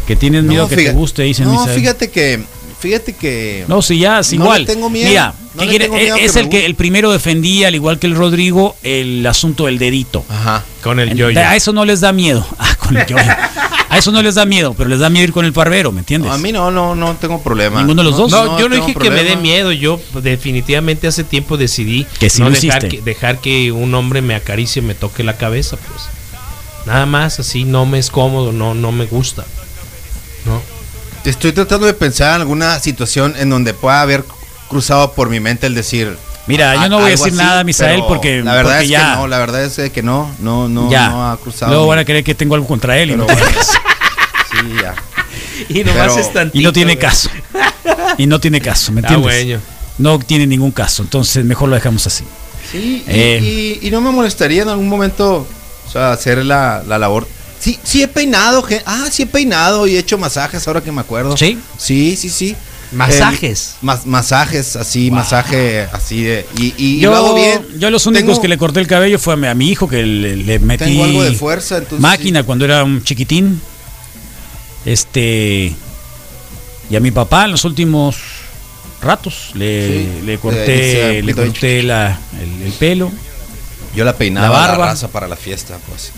que 0.06 0.16
tienes 0.16 0.42
miedo 0.44 0.66
que 0.66 0.76
te 0.76 0.80
fíjate- 0.82 0.96
guste, 0.96 1.22
dicen 1.24 1.44
No, 1.44 1.66
fíjate 1.66 2.10
que. 2.10 2.42
Fíjate 2.80 3.12
que. 3.14 3.64
No, 3.68 3.82
sí, 3.82 3.98
ya, 3.98 4.20
es 4.20 4.32
No 4.32 4.38
le 4.38 4.44
igual. 4.44 4.66
tengo 4.66 4.88
miedo. 4.88 5.08
Mira, 5.08 5.34
No 5.54 5.60
¿qué 5.60 5.64
le 5.66 5.70
quiere? 5.70 5.84
tengo 5.86 5.96
miedo 5.96 6.16
es 6.16 6.32
que 6.32 6.40
el 6.40 6.48
que 6.48 6.66
el 6.66 6.74
primero 6.76 7.10
defendía, 7.10 7.68
al 7.68 7.74
igual 7.74 7.98
que 7.98 8.06
el 8.06 8.14
Rodrigo, 8.14 8.76
el 8.82 9.26
asunto 9.26 9.66
del 9.66 9.78
dedito. 9.78 10.24
Ajá. 10.28 10.64
Con 10.82 11.00
el 11.00 11.14
yoyo. 11.14 11.38
A 11.40 11.56
eso 11.56 11.72
no 11.72 11.84
les 11.84 12.00
da 12.00 12.12
miedo. 12.12 12.46
Ah, 12.58 12.74
con 12.78 12.96
el 12.96 13.06
yoyo. 13.06 13.24
A 13.90 13.96
eso 13.98 14.12
no 14.12 14.22
les 14.22 14.34
da 14.36 14.44
miedo, 14.44 14.74
pero 14.76 14.88
les 14.90 14.98
da 15.00 15.08
miedo 15.10 15.24
ir 15.24 15.32
con 15.32 15.44
el 15.46 15.52
barbero, 15.52 15.92
¿me 15.92 16.00
entiendes? 16.00 16.28
No, 16.28 16.34
a 16.34 16.38
mí 16.38 16.52
no, 16.52 16.70
no, 16.70 16.94
no 16.94 17.14
tengo 17.16 17.42
problema. 17.42 17.78
¿Ninguno 17.80 18.02
de 18.02 18.10
los 18.10 18.18
dos? 18.18 18.30
No, 18.30 18.58
yo 18.58 18.68
no 18.68 18.76
dije 18.76 18.94
que 18.94 19.10
me 19.10 19.24
dé 19.24 19.36
miedo. 19.36 19.72
Yo 19.72 19.98
definitivamente 20.22 21.06
hace 21.08 21.24
tiempo 21.24 21.56
decidí 21.56 22.06
Que 22.18 22.28
sí 22.30 22.40
no 22.42 22.50
dejar 22.50 22.84
hiciste. 22.84 22.88
que, 22.88 23.02
dejar 23.02 23.40
que 23.40 23.72
un 23.72 23.94
hombre 23.94 24.20
me 24.22 24.34
acaricie 24.34 24.82
me 24.82 24.94
toque 24.94 25.24
la 25.24 25.36
cabeza, 25.36 25.76
pues. 25.78 26.02
Nada 26.86 27.06
más, 27.06 27.40
así 27.40 27.64
no 27.64 27.86
me 27.86 27.98
es 27.98 28.10
cómodo, 28.10 28.52
no, 28.52 28.74
no 28.74 28.92
me 28.92 29.06
gusta. 29.06 29.44
Estoy 31.28 31.52
tratando 31.52 31.86
de 31.86 31.94
pensar 31.94 32.36
en 32.36 32.40
alguna 32.42 32.78
situación 32.80 33.34
en 33.38 33.50
donde 33.50 33.74
pueda 33.74 34.00
haber 34.00 34.24
cruzado 34.68 35.12
por 35.12 35.28
mi 35.28 35.40
mente 35.40 35.66
el 35.66 35.74
decir. 35.74 36.16
Mira, 36.46 36.74
yo 36.76 36.88
no 36.88 36.96
voy 37.00 37.08
a 37.08 37.10
decir 37.10 37.26
así, 37.28 37.36
nada, 37.36 37.62
Misael, 37.64 38.02
porque, 38.08 38.42
La 38.42 38.54
verdad 38.54 38.72
porque 38.72 38.84
es 38.84 38.90
ya, 38.90 39.10
que 39.10 39.16
no, 39.18 39.26
la 39.28 39.38
verdad 39.38 39.64
es 39.64 39.92
que 39.92 40.02
no, 40.02 40.30
no, 40.38 40.66
no, 40.68 40.90
ya. 40.90 41.10
no 41.10 41.30
ha 41.30 41.36
cruzado. 41.36 41.70
Luego 41.72 41.86
van 41.88 41.98
a 41.98 42.04
creer 42.06 42.24
que 42.24 42.34
tengo 42.34 42.54
algo 42.54 42.66
contra 42.66 42.96
él 42.98 43.10
y, 43.10 43.16
no, 43.16 43.24
bueno, 43.24 43.40
sí, 44.50 44.56
ya. 44.80 44.94
Y 45.68 45.84
nomás 45.84 46.12
Pero- 46.14 46.18
es 46.20 46.32
tantito, 46.32 46.58
y 46.58 46.62
no 46.62 46.72
tiene 46.72 46.96
caso. 46.96 47.28
Y 48.16 48.26
no 48.26 48.40
tiene 48.40 48.60
caso, 48.62 48.92
¿me 48.92 49.00
Ah, 49.00 49.08
entiendes? 49.12 49.44
bueno. 49.46 49.60
No 49.98 50.18
tiene 50.18 50.46
ningún 50.46 50.70
caso, 50.70 51.02
entonces 51.02 51.44
mejor 51.44 51.68
lo 51.68 51.74
dejamos 51.74 52.06
así. 52.06 52.24
Sí, 52.72 53.04
y, 53.06 53.10
Eh. 53.10 53.78
y- 53.82 53.86
y 53.88 53.90
no 53.90 54.00
me 54.00 54.10
molestaría 54.10 54.62
en 54.62 54.68
algún 54.70 54.88
momento, 54.88 55.46
o 55.86 55.90
sea, 55.90 56.12
hacer 56.12 56.42
la, 56.44 56.82
la 56.86 56.98
labor. 56.98 57.28
Sí, 57.68 57.78
sí 57.82 58.02
he 58.02 58.08
peinado, 58.08 58.64
ah, 58.86 59.08
sí 59.10 59.24
he 59.24 59.26
peinado 59.26 59.86
y 59.86 59.96
he 59.96 59.98
hecho 59.98 60.16
masajes 60.16 60.66
ahora 60.66 60.80
que 60.82 60.90
me 60.90 61.02
acuerdo. 61.02 61.36
¿Sí? 61.36 61.58
Sí, 61.76 62.16
sí, 62.16 62.30
sí. 62.30 62.56
Masajes. 62.92 63.74
El- 63.82 63.86
mas- 63.86 64.06
masajes, 64.06 64.74
así, 64.76 65.10
masaje 65.10 65.86
así 65.92 66.22
de. 66.22 66.46
Y, 66.56 66.68
y, 66.68 66.74
y 66.78 67.00
Yo, 67.00 67.10
lo 67.10 67.16
hago 67.16 67.34
bien. 67.34 67.62
yo 67.78 67.90
los 67.90 68.06
únicos 68.06 68.28
Tengo- 68.36 68.40
que 68.40 68.48
le 68.48 68.56
corté 68.56 68.80
el 68.80 68.86
cabello 68.86 69.18
fue 69.18 69.34
a 69.34 69.36
mi, 69.36 69.46
a 69.48 69.54
mi 69.54 69.68
hijo, 69.68 69.86
que 69.86 70.02
le, 70.02 70.36
le 70.36 70.58
metí 70.60 70.84
Tengo 70.84 71.04
algo 71.04 71.22
de 71.22 71.32
fuerza, 71.32 71.76
entonces. 71.76 72.00
máquina 72.00 72.42
cuando 72.44 72.64
era 72.64 72.82
un 72.84 73.04
chiquitín. 73.04 73.60
Este. 74.86 75.74
Y 76.88 76.96
a 76.96 77.00
mi 77.00 77.10
papá 77.10 77.44
en 77.44 77.50
los 77.50 77.66
últimos 77.66 78.16
ratos 79.02 79.50
le, 79.54 79.88
Sí, 79.88 80.08
le 80.24 80.38
corté, 80.38 81.22
le 81.22 81.34
corté 81.34 81.82
la, 81.82 82.18
el, 82.40 82.62
el 82.62 82.72
pelo. 82.72 83.12
Yo 83.94 84.04
la 84.06 84.14
peinaba 84.16 84.46
La 84.48 84.52
la 84.54 84.66
barba. 84.68 84.86
raza 84.86 85.08
para 85.08 85.28
la 85.28 85.36
fiesta, 85.36 85.76
pues. 85.86 86.12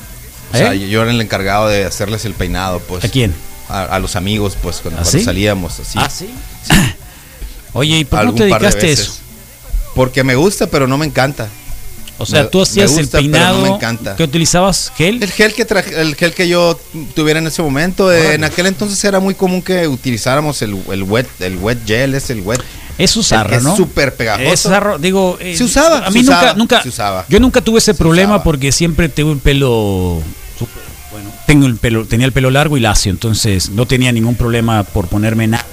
O 0.53 0.57
¿Eh? 0.57 0.59
sea, 0.59 0.75
yo 0.75 1.03
era 1.03 1.11
el 1.11 1.21
encargado 1.21 1.69
de 1.69 1.85
hacerles 1.85 2.25
el 2.25 2.35
peinado, 2.35 2.81
pues. 2.81 3.05
¿A 3.05 3.09
quién? 3.09 3.35
A, 3.69 3.83
a 3.85 3.99
los 4.01 4.17
amigos, 4.17 4.57
pues, 4.61 4.77
cuando, 4.79 5.01
¿Ah, 5.01 5.05
cuando 5.05 5.25
salíamos, 5.25 5.79
así. 5.81 5.99
sí. 6.13 6.29
Oye, 7.73 7.99
¿y 7.99 8.05
por 8.05 8.21
qué 8.21 8.27
no 8.27 8.35
te 8.35 8.45
de 8.45 8.49
dedicaste 8.51 8.87
veces. 8.87 9.01
eso? 9.07 9.13
Porque 9.95 10.25
me 10.25 10.35
gusta, 10.35 10.67
pero 10.67 10.87
no 10.87 10.99
me 10.99 11.07
encanta. 11.07 11.49
O 12.19 12.27
sea, 12.27 12.43
Me- 12.43 12.49
tú 12.49 12.61
hacías 12.61 12.91
me 12.93 12.99
gusta, 13.03 13.19
el 13.19 13.31
pero 13.31 13.39
no 13.45 13.51
peinado. 13.53 13.63
me 13.63 13.69
encanta. 13.77 14.17
¿Qué 14.17 14.25
utilizabas? 14.25 14.93
¿Gel? 14.97 15.23
El 15.23 15.31
gel 15.31 15.55
que 15.55 15.65
traje, 15.65 15.99
el 16.01 16.15
gel 16.17 16.35
que 16.35 16.49
yo 16.49 16.79
tuviera 17.15 17.39
en 17.39 17.47
ese 17.47 17.63
momento, 17.63 18.13
eh, 18.13 18.35
en 18.35 18.45
aquel 18.45 18.67
entonces 18.67 19.03
era 19.05 19.21
muy 19.21 19.35
común 19.35 19.63
que 19.63 19.87
utilizáramos 19.89 20.61
el, 20.63 20.77
el 20.93 21.03
wet, 21.05 21.27
el 21.41 21.57
wet 21.57 21.79
gel, 21.87 22.15
es 22.15 22.29
el 22.31 22.41
wet. 22.43 22.61
Es 22.99 23.17
usarra, 23.17 23.49
que 23.51 23.57
es 23.57 23.63
¿no? 23.63 23.75
súper 23.75 24.15
pegajoso. 24.15 24.51
Es 24.53 24.61
zarro, 24.63 24.99
digo, 24.99 25.39
eh, 25.41 25.57
Se 25.57 25.65
usaba, 25.65 26.05
A 26.07 26.11
mí 26.11 26.21
nunca, 26.21 26.37
usaba, 26.39 26.55
nunca, 26.55 26.83
se 26.83 26.89
usaba. 26.91 27.25
yo 27.29 27.41
nunca 27.41 27.63
tuve 27.63 27.79
ese 27.79 27.93
Se 27.93 27.99
problema 27.99 28.33
usaba. 28.35 28.45
porque 28.45 28.73
siempre 28.73 29.09
tuve 29.09 29.31
un 29.31 29.41
pelo. 29.41 30.21
Tengo 31.51 31.67
el 31.67 31.75
pelo, 31.75 32.05
tenía 32.05 32.27
el 32.27 32.33
pelo 32.33 32.49
largo 32.53 32.77
y 32.77 32.81
lacio, 32.81 33.11
entonces 33.11 33.71
no 33.71 33.85
tenía 33.85 34.13
ningún 34.13 34.37
problema 34.37 34.85
por 34.85 35.09
ponerme 35.09 35.49
nada. 35.49 35.67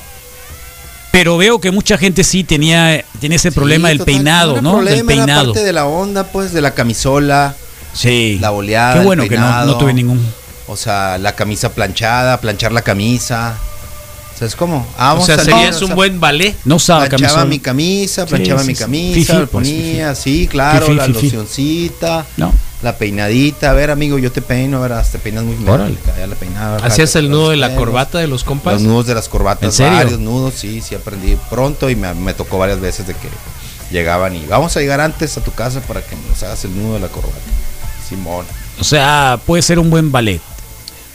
Pero 1.11 1.37
veo 1.37 1.61
que 1.61 1.69
mucha 1.69 1.99
gente 1.99 2.23
sí 2.23 2.43
tenía, 2.43 3.05
tiene 3.19 3.35
ese 3.35 3.51
problema 3.51 3.87
Sí, 3.87 3.89
del 3.89 3.97
total, 3.99 4.13
peinado, 4.15 4.51
era 4.53 4.61
¿no? 4.63 4.71
problema, 4.71 4.89
del 4.95 4.99
era 4.99 5.07
peinado. 5.25 5.53
parte 5.53 5.63
de 5.65 5.73
la 5.73 5.85
onda, 5.85 6.23
pues, 6.31 6.51
de 6.51 6.61
la 6.61 6.73
camisola, 6.73 7.55
Sí. 7.93 8.39
la 8.41 8.49
boleada. 8.49 8.93
Qué 8.93 8.99
el 9.01 9.05
bueno 9.05 9.27
que 9.29 9.37
no, 9.37 9.65
no 9.65 9.77
tuve 9.77 9.93
ningún. 9.93 10.19
O 10.67 10.75
sea, 10.75 11.19
la 11.19 11.35
camisa 11.35 11.71
planchada, 11.73 12.41
planchar 12.41 12.71
la 12.71 12.81
camisa. 12.81 13.55
¿Sabes 14.37 14.55
cómo? 14.55 14.85
Ah, 14.97 15.11
O 15.11 15.13
vamos 15.13 15.25
sea, 15.27 15.37
serías 15.37 15.75
o 15.77 15.81
un 15.81 15.87
sea, 15.89 15.95
buen 15.95 16.19
ballet. 16.19 16.55
No 16.65 16.77
usaba 16.77 17.05
planchaba 17.05 17.45
mi 17.45 17.59
camisa, 17.59 18.23
Sí, 18.23 18.29
planchaba 18.29 18.61
sí, 18.61 18.67
mi 18.67 18.75
sí. 18.75 18.81
camisa, 18.81 19.13
Fifi, 19.15 19.31
la 19.33 19.37
pues, 19.39 19.49
ponía, 19.49 20.15
sí, 20.15 20.47
claro, 20.49 20.85
Fifi, 20.87 20.97
la 20.97 21.03
fifi. 21.05 21.13
locioncita, 21.23 22.25
No. 22.37 22.51
La 22.81 22.97
peinadita. 22.97 23.71
A 23.71 23.73
ver, 23.73 23.91
amigo, 23.91 24.17
yo 24.17 24.31
te 24.31 24.41
peino, 24.41 24.81
verás, 24.81 25.11
te 25.11 25.19
peinas 25.19 25.43
muy 25.43 25.55
bien. 25.55 25.97
¿Hacías 26.83 27.15
el 27.15 27.29
nudo 27.29 27.49
de 27.49 27.57
la 27.57 27.67
pelos, 27.67 27.79
corbata 27.79 28.19
de 28.19 28.27
los 28.27 28.43
compas? 28.43 28.73
Los 28.75 28.83
nudos 28.83 29.07
de 29.07 29.15
las 29.15 29.29
corbatas, 29.29 29.63
¿En 29.63 29.71
serio? 29.71 29.97
varios 29.97 30.19
nudos, 30.19 30.53
sí, 30.55 30.81
sí 30.81 30.95
aprendí 30.95 31.37
pronto 31.49 31.89
y 31.89 31.95
me, 31.95 32.13
me 32.13 32.33
tocó 32.33 32.57
varias 32.57 32.79
veces 32.79 33.07
de 33.07 33.13
que 33.13 33.29
llegaban 33.91 34.35
y 34.35 34.45
vamos 34.45 34.75
a 34.77 34.79
llegar 34.81 34.99
antes 35.01 35.37
a 35.37 35.41
tu 35.41 35.51
casa 35.53 35.79
para 35.81 36.01
que 36.01 36.15
nos 36.29 36.43
hagas 36.43 36.63
el 36.65 36.75
nudo 36.77 36.95
de 36.95 36.99
la 37.01 37.07
corbata. 37.07 37.37
Simón. 38.07 38.45
O 38.79 38.83
sea, 38.83 39.39
puede 39.45 39.61
ser 39.61 39.79
un 39.79 39.89
buen 39.89 40.11
ballet. 40.11 40.41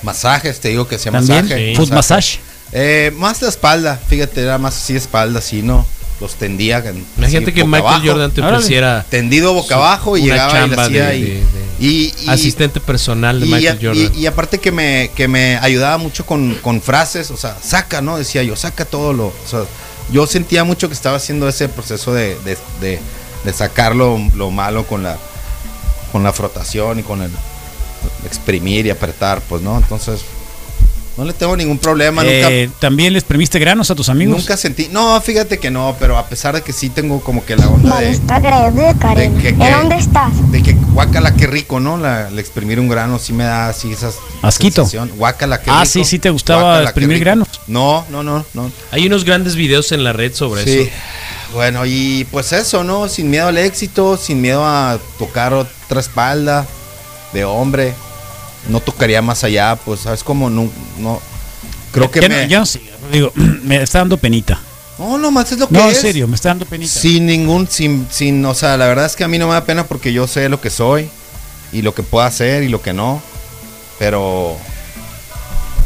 Masajes, 0.02 0.58
te 0.60 0.68
digo 0.68 0.88
que 0.88 0.98
También, 0.98 1.44
masaje. 1.44 1.74
foot 1.76 1.90
massage. 1.90 2.38
Eh, 2.72 3.12
más 3.16 3.40
la 3.42 3.48
espalda, 3.48 4.00
fíjate, 4.08 4.42
era 4.42 4.58
más 4.58 4.76
así 4.76 4.96
espalda, 4.96 5.38
así, 5.38 5.62
¿no? 5.62 5.86
Los 6.22 6.36
tendía. 6.36 6.78
en- 6.78 7.04
Imagínate 7.18 7.46
así, 7.46 7.52
que 7.52 7.62
boca 7.62 7.70
Michael 7.76 7.86
abajo, 7.94 8.06
Jordan 8.06 8.30
te 8.30 8.40
ofreciera 8.42 9.04
Tendido 9.10 9.52
boca 9.52 9.74
abajo 9.74 10.16
y 10.16 10.22
una 10.22 10.32
llegaba 10.34 10.50
y 10.52 10.54
chamba 10.68 10.84
hacía 10.84 11.06
de- 11.08 11.16
y, 11.18 11.22
de- 11.22 11.28
de 11.30 11.44
y- 11.80 12.14
y- 12.22 12.28
asistente 12.30 12.78
personal 12.80 13.40
de 13.40 13.46
y, 13.46 13.50
Michael 13.50 13.78
y- 13.80 13.84
Jordan. 13.84 14.12
y 14.20 14.26
aparte 14.26 14.58
que 14.58 14.70
me, 14.72 15.10
que 15.16 15.26
me 15.28 15.56
ayudaba 15.56 15.98
mucho 15.98 16.24
con, 16.24 16.54
con 16.62 16.80
frases, 16.80 17.30
o 17.32 17.36
sea, 17.36 17.56
saca, 17.60 18.00
¿no? 18.00 18.16
Decía 18.16 18.42
yo, 18.44 18.54
saca 18.56 18.84
todo 18.84 19.12
lo. 19.12 19.26
O 19.26 19.34
sea, 19.48 19.64
yo 20.12 20.26
sentía 20.26 20.62
mucho 20.64 20.88
que 20.88 20.94
estaba 20.94 21.16
haciendo 21.16 21.48
ese 21.48 21.68
proceso 21.68 22.14
de, 22.14 22.36
de, 22.44 22.56
de- 22.80 23.00
de 23.44 23.52
sacar 23.52 23.96
lo, 23.96 24.18
lo 24.36 24.50
malo 24.52 24.86
con 24.86 25.02
la, 25.02 25.18
con 26.12 26.22
la 26.22 26.32
frotación 26.32 27.00
y 27.00 27.02
con 27.02 27.20
el 27.22 27.30
exprimir 28.24 28.86
y 28.86 28.90
apretar, 28.90 29.40
pues, 29.48 29.62
¿no? 29.62 29.76
Entonces, 29.76 30.20
no 31.16 31.24
le 31.24 31.32
tengo 31.32 31.56
ningún 31.56 31.78
problema, 31.78 32.22
Eh, 32.24 32.70
¿También 32.78 33.12
les 33.12 33.24
premiste 33.24 33.58
granos 33.58 33.90
a 33.90 33.94
tus 33.94 34.08
nunca, 34.08 34.12
amigos? 34.16 34.38
nunca 34.38 34.56
sentí. 34.56 34.88
No, 34.90 35.20
fíjate 35.20 35.58
que 35.58 35.70
no, 35.70 35.94
pero 36.00 36.16
a 36.16 36.26
pesar 36.26 36.54
de 36.54 36.62
que 36.62 36.72
sí 36.72 36.88
tengo 36.88 37.20
como 37.20 37.44
que 37.44 37.56
la 37.56 37.68
onda 37.68 38.00
de. 38.00 38.10
Está 38.10 38.40
grande, 38.40 38.94
Karen. 38.98 39.34
de 39.36 39.42
que- 39.42 39.48
¿En 39.50 39.58
que- 39.58 39.70
dónde 39.70 39.96
estás? 39.96 40.52
De 40.52 40.62
que 40.62 40.72
guácala, 40.72 41.34
qué 41.34 41.46
rico, 41.46 41.80
¿no? 41.80 41.96
La, 41.98 42.28
exprimir 42.38 42.80
un 42.80 42.88
grano 42.88 43.18
sí 43.18 43.32
me 43.32 43.44
da 43.44 43.68
así 43.68 43.92
esas. 43.92 44.14
Asquito. 44.42 44.82
sensación. 44.82 45.10
Guácala, 45.16 45.60
qué 45.60 45.70
Ah, 45.70 45.80
rico. 45.84 45.92
sí, 45.92 46.04
sí 46.04 46.18
te 46.18 46.30
gustaba 46.30 46.62
Guácala, 46.62 46.84
exprimir 46.84 47.18
granos. 47.20 47.48
No, 47.66 48.04
no, 48.10 48.22
no, 48.22 48.44
no. 48.54 48.70
Hay 48.90 49.06
unos 49.06 49.24
grandes 49.24 49.54
videos 49.54 49.92
en 49.92 50.04
la 50.04 50.12
red 50.12 50.32
sobre 50.34 50.64
Sí. 50.64 50.78
eso. 50.80 50.90
Bueno, 51.52 51.84
y 51.84 52.26
pues 52.30 52.52
eso, 52.52 52.82
¿no? 52.82 53.08
Sin 53.08 53.28
miedo 53.30 53.48
al 53.48 53.58
éxito, 53.58 54.16
sin 54.16 54.40
miedo 54.40 54.64
a 54.64 54.98
tocar 55.18 55.52
otra 55.52 56.00
espalda 56.00 56.66
de 57.34 57.44
hombre. 57.44 57.92
No 58.68 58.80
tocaría 58.80 59.20
más 59.22 59.44
allá, 59.44 59.76
pues, 59.76 60.00
¿sabes 60.00 60.22
cómo? 60.22 60.48
No, 60.48 60.70
no. 60.98 61.20
Creo 61.92 62.10
que 62.10 62.20
ya, 62.20 62.28
me. 62.28 62.42
no, 62.42 62.48
ya 62.48 62.58
no 62.60 62.66
sé, 62.66 62.80
digo, 63.12 63.32
me 63.34 63.82
está 63.82 63.98
dando 63.98 64.16
penita. 64.16 64.60
No, 64.98 65.18
nomás 65.18 65.50
es 65.52 65.58
lo 65.58 65.68
que 65.68 65.74
No, 65.74 65.88
en 65.88 65.94
serio, 65.94 66.28
me 66.28 66.36
está 66.36 66.50
dando 66.50 66.64
penita. 66.66 66.92
Sin 66.92 67.26
ningún, 67.26 67.66
sin, 67.68 68.06
sin, 68.10 68.44
o 68.44 68.54
sea, 68.54 68.76
la 68.76 68.86
verdad 68.86 69.06
es 69.06 69.16
que 69.16 69.24
a 69.24 69.28
mí 69.28 69.38
no 69.38 69.48
me 69.48 69.54
da 69.54 69.64
pena 69.64 69.84
porque 69.84 70.12
yo 70.12 70.26
sé 70.26 70.48
lo 70.48 70.60
que 70.60 70.70
soy 70.70 71.08
y 71.72 71.82
lo 71.82 71.94
que 71.94 72.02
puedo 72.02 72.24
hacer 72.24 72.62
y 72.62 72.68
lo 72.68 72.80
que 72.82 72.92
no. 72.92 73.22
Pero 73.98 74.56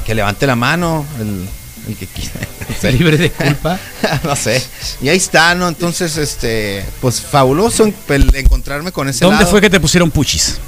que 0.05 0.15
levante 0.15 0.47
la 0.47 0.57
mano 0.57 1.05
el, 1.21 1.49
el 1.89 1.97
que 1.97 2.07
quiera. 2.07 2.33
No 2.69 2.75
sé. 2.81 2.93
Libre 2.93 3.17
de 3.17 3.31
culpa. 3.31 3.79
no 4.25 4.35
sé. 4.35 4.61
Y 5.01 5.09
ahí 5.09 5.17
está, 5.17 5.55
¿no? 5.55 5.69
Entonces, 5.69 6.17
este, 6.17 6.85
pues 7.01 7.21
fabuloso 7.21 7.87
encontrarme 8.09 8.91
con 8.91 9.09
ese 9.09 9.25
¿Dónde 9.25 9.39
lado. 9.45 9.51
fue 9.51 9.61
que 9.61 9.71
te 9.71 9.79
pusieron 9.79 10.11
puchis? 10.11 10.59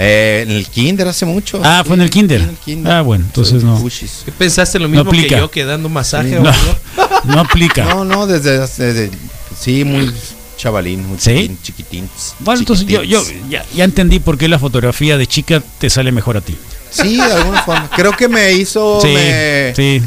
Eh, 0.00 0.44
en 0.46 0.52
el 0.54 0.66
kinder 0.68 1.08
hace 1.08 1.26
mucho. 1.26 1.60
Ah, 1.64 1.82
fue 1.84 1.96
en 1.96 2.02
el 2.02 2.10
kinder. 2.10 2.40
en 2.40 2.50
el 2.50 2.56
kinder. 2.56 2.92
Ah, 2.92 3.02
bueno, 3.02 3.24
entonces 3.24 3.64
no. 3.64 3.82
¿Qué 4.24 4.30
pensaste 4.32 4.78
lo 4.78 4.88
mismo 4.88 5.10
que 5.10 5.18
aplica. 5.18 5.38
yo 5.38 5.50
que 5.50 5.64
dando 5.64 5.88
masaje? 5.88 6.38
No, 6.38 6.48
algo? 6.48 6.76
no 7.24 7.40
aplica. 7.40 7.84
No, 7.84 8.04
no, 8.04 8.26
desde, 8.28 8.58
desde 8.60 9.10
sí, 9.58 9.84
muy 9.84 10.12
chavalín, 10.56 11.04
muy 11.06 11.18
¿Sí? 11.18 11.30
chiquitín, 11.32 11.58
chiquitín. 11.62 12.10
Bueno, 12.38 12.60
entonces 12.60 12.86
yo, 12.86 13.02
yo 13.02 13.22
ya, 13.50 13.64
ya 13.74 13.82
entendí 13.84 14.20
por 14.20 14.38
qué 14.38 14.46
la 14.46 14.60
fotografía 14.60 15.16
de 15.18 15.26
chica 15.26 15.62
te 15.78 15.90
sale 15.90 16.12
mejor 16.12 16.36
a 16.36 16.40
ti. 16.42 16.56
Sí, 16.90 17.16
de 17.16 17.22
alguna 17.32 17.62
forma. 17.62 17.90
Creo 17.94 18.12
que 18.12 18.28
me 18.28 18.52
hizo 18.52 19.00
Sí, 19.02 19.08
me- 19.08 19.72
sí. 19.74 20.00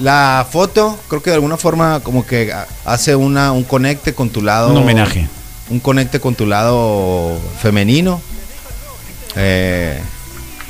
la 0.00 0.46
foto, 0.50 0.98
creo 1.08 1.22
que 1.22 1.30
de 1.30 1.34
alguna 1.36 1.56
forma 1.56 1.98
como 2.00 2.24
que 2.24 2.52
hace 2.84 3.16
una 3.16 3.50
un 3.50 3.64
conecte 3.64 4.14
con 4.14 4.30
tu 4.30 4.42
lado. 4.42 4.70
Un 4.70 4.76
homenaje. 4.76 5.28
Un 5.70 5.80
conecte 5.80 6.20
con 6.20 6.36
tu 6.36 6.46
lado 6.46 7.36
femenino. 7.60 8.20
Eh, 9.36 10.00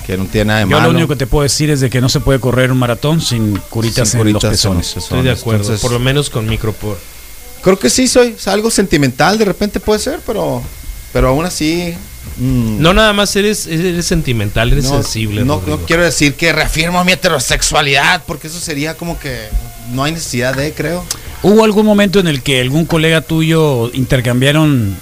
que 0.06 0.16
no 0.16 0.24
tiene 0.26 0.46
nada 0.46 0.58
de 0.60 0.64
Yo 0.70 0.76
malo. 0.78 0.92
lo 0.92 0.98
único 0.98 1.08
que 1.14 1.16
te 1.16 1.26
puedo 1.26 1.42
decir 1.44 1.70
es 1.70 1.80
de 1.80 1.88
que 1.90 2.00
no 2.00 2.08
se 2.08 2.20
puede 2.20 2.38
correr 2.40 2.70
un 2.72 2.78
maratón 2.78 3.20
sin 3.20 3.56
curitas 3.70 4.08
Sin 4.10 4.20
en 4.20 4.32
los 4.32 4.34
curitas 4.42 4.44
en 4.44 4.50
pezones. 4.50 4.94
los 4.96 5.04
Estoy 5.04 5.22
de 5.22 5.30
acuerdo. 5.30 5.60
Entonces- 5.62 5.80
por 5.80 5.92
lo 5.92 5.98
menos 5.98 6.30
con 6.30 6.46
micropor. 6.46 6.98
Creo 7.62 7.78
que 7.78 7.88
sí 7.88 8.06
soy 8.08 8.34
es 8.36 8.46
algo 8.48 8.70
sentimental, 8.70 9.38
de 9.38 9.46
repente 9.46 9.80
puede 9.80 9.98
ser, 9.98 10.20
pero 10.26 10.62
pero 11.14 11.28
aún 11.28 11.46
así 11.46 11.94
mm, 12.38 12.80
No 12.82 12.92
nada 12.92 13.12
más 13.12 13.34
eres, 13.36 13.66
eres 13.66 14.04
sentimental, 14.04 14.72
eres 14.72 14.84
no, 14.84 14.90
sensible. 15.02 15.44
No, 15.44 15.62
no 15.66 15.78
quiero 15.86 16.02
decir 16.02 16.34
que 16.34 16.52
reafirmo 16.52 17.02
mi 17.04 17.12
heterosexualidad, 17.12 18.22
porque 18.26 18.48
eso 18.48 18.58
sería 18.60 18.94
como 18.96 19.18
que 19.18 19.48
no 19.92 20.04
hay 20.04 20.12
necesidad 20.12 20.54
de, 20.54 20.72
creo. 20.72 21.04
¿Hubo 21.42 21.62
algún 21.64 21.86
momento 21.86 22.18
en 22.20 22.26
el 22.26 22.42
que 22.42 22.60
algún 22.60 22.84
colega 22.84 23.20
tuyo 23.20 23.90
intercambiaron 23.94 24.96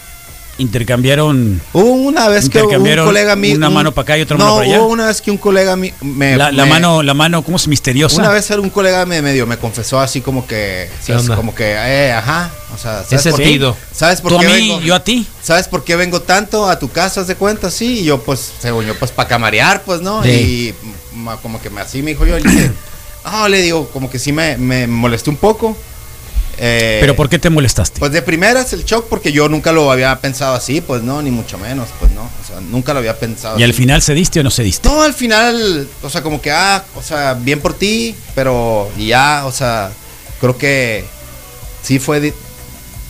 intercambiaron 0.59 1.61
Hubo 1.73 1.91
una 1.93 2.29
vez 2.29 2.49
que 2.49 2.59
un 2.59 2.65
Intercambiaron 2.65 3.07
colega 3.07 3.37
mío. 3.37 3.57
una 3.57 3.69
un- 3.69 3.75
mano 3.75 3.93
para 3.93 4.03
acá 4.03 4.19
y 4.19 4.23
otra 4.23 4.37
no, 4.37 4.45
mano 4.45 4.57
para 4.57 4.67
allá. 4.69 4.81
Hubo 4.81 4.89
una 4.93 5.07
vez 5.07 5.21
que 5.23 5.31
un 5.31 5.39
colega 5.39 5.77
mío 5.77 5.93
me. 6.01 6.37
la, 6.37 6.53
la 6.53 6.65
me- 6.65 6.71
mano 6.71 7.03
la 7.03 7.15
mano 7.15 7.43
cómo 7.43 7.57
es 7.57 7.67
misteriosa? 7.69 8.17
Una 8.19 8.31
vez 8.31 8.51
un 8.51 8.71
colega 8.71 9.07
me 9.07 9.23
medio 9.23 9.47
me 9.47 9.57
confesó 9.57 10.01
así 10.01 10.21
como 10.21 10.47
que. 10.47 10.89
Como 11.35 11.55
que, 11.55 11.73
eh, 11.73 12.13
ajá. 12.13 12.51
O 12.75 12.79
sea, 12.79 13.03
¿sabes 13.05 13.13
Ese 13.27 13.31
por. 13.31 13.41
¿sabes 13.93 14.21
por 14.21 14.33
Tú 14.33 14.39
a 14.39 14.41
qué 14.41 14.47
mí, 14.49 14.53
vengo? 14.69 14.81
yo 14.81 14.95
a 14.95 15.05
ti. 15.05 15.27
¿Sabes 15.43 15.69
por 15.69 15.85
qué 15.85 15.97
vengo 15.97 16.21
tanto 16.23 16.69
a 16.69 16.79
tu 16.79 16.89
casa, 16.91 17.21
haz 17.23 17.27
de 17.27 17.35
cuenta? 17.35 17.71
Sí, 17.71 18.01
y 18.01 18.05
yo 18.05 18.23
pues, 18.23 18.51
según 18.61 18.87
yo, 18.87 18.95
pues 18.99 19.11
para 19.11 19.29
camarear, 19.29 19.83
pues, 19.85 20.01
¿no? 20.01 20.23
Sí. 20.23 20.29
Y 20.31 20.75
ma- 21.17 21.37
como 21.39 21.61
que 21.61 21.69
me 21.71 21.81
así 21.83 22.03
me 22.03 22.13
dijo 22.13 22.25
yo, 22.25 22.39
le 22.39 22.51
dije, 22.51 22.71
no, 23.25 23.49
le 23.49 23.61
digo, 23.63 23.89
como 23.91 24.09
que 24.11 24.19
sí 24.19 24.33
me, 24.33 24.57
me 24.57 24.87
molesté 24.87 25.29
un 25.31 25.37
poco. 25.37 25.77
Eh, 26.59 26.99
Pero 27.01 27.17
¿por 27.17 27.29
qué 27.29 27.39
te 27.39 27.51
molestaste? 27.51 27.99
Pues 27.99 28.13
de 28.13 28.23
primeras 28.23 28.73
el 28.73 28.85
shock, 28.85 29.07
porque 29.09 29.33
yo 29.33 29.49
nunca 29.49 29.73
lo 29.73 29.91
había 29.91 30.19
pensado 30.21 30.55
así, 30.55 30.81
pues 30.81 31.03
no, 31.03 31.21
ni 31.23 31.31
mucho 31.31 31.59
menos, 31.59 31.89
pues 31.99 32.13
no. 32.13 32.23
O 32.23 32.47
sea, 32.47 32.61
nunca 32.61 32.93
lo 32.93 32.99
había 33.01 33.19
pensado 33.19 33.59
¿Y 33.59 33.63
al 33.63 33.73
final 33.75 34.03
cediste 34.03 34.41
o 34.41 34.43
no 34.43 34.51
cediste? 34.51 34.89
No, 34.89 35.03
al 35.03 35.15
final, 35.15 35.89
o 36.03 36.11
sea, 36.11 36.23
como 36.23 36.41
que, 36.41 36.51
ah, 36.53 36.85
o 36.95 37.03
sea, 37.03 37.35
bien 37.35 37.61
por 37.61 37.75
ti, 37.75 38.15
pero 38.35 38.91
y 38.99 39.09
ya, 39.09 39.45
o 39.47 39.53
sea, 39.53 39.91
creo 40.41 40.57
que 40.59 41.05
sí 41.83 41.99
fue 41.99 42.21
di- 42.21 42.33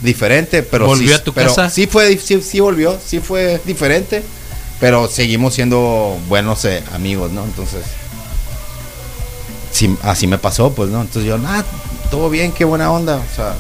diferente, 0.03 0.63
pero 0.63 0.87
¿Volvió 0.87 1.09
sí, 1.09 1.15
a 1.15 1.23
tu 1.25 1.33
pero 1.33 1.49
casa? 1.49 1.69
Sí 1.69 1.87
fue, 1.87 2.17
sí, 2.19 2.41
sí 2.43 2.61
volvió, 2.61 2.99
sí 3.05 3.19
fue 3.21 3.61
diferente, 3.67 4.23
pero 4.81 5.09
seguimos 5.09 5.55
siendo 5.55 6.17
buenos 6.29 6.65
eh, 6.65 6.83
amigos, 6.95 7.33
¿no? 7.33 7.45
Entonces, 7.45 7.83
sí, 9.73 9.95
así 10.03 10.27
me 10.27 10.39
pasó, 10.39 10.73
pues, 10.73 10.91
¿no? 10.91 11.01
Entonces 11.03 11.29
yo, 11.29 11.39
ah, 11.47 11.65
todo 12.13 12.31
bien, 12.31 12.53
qué 12.53 12.65
buena 12.65 12.93
onda, 12.93 13.17
o 13.17 13.35
sea, 13.35 13.55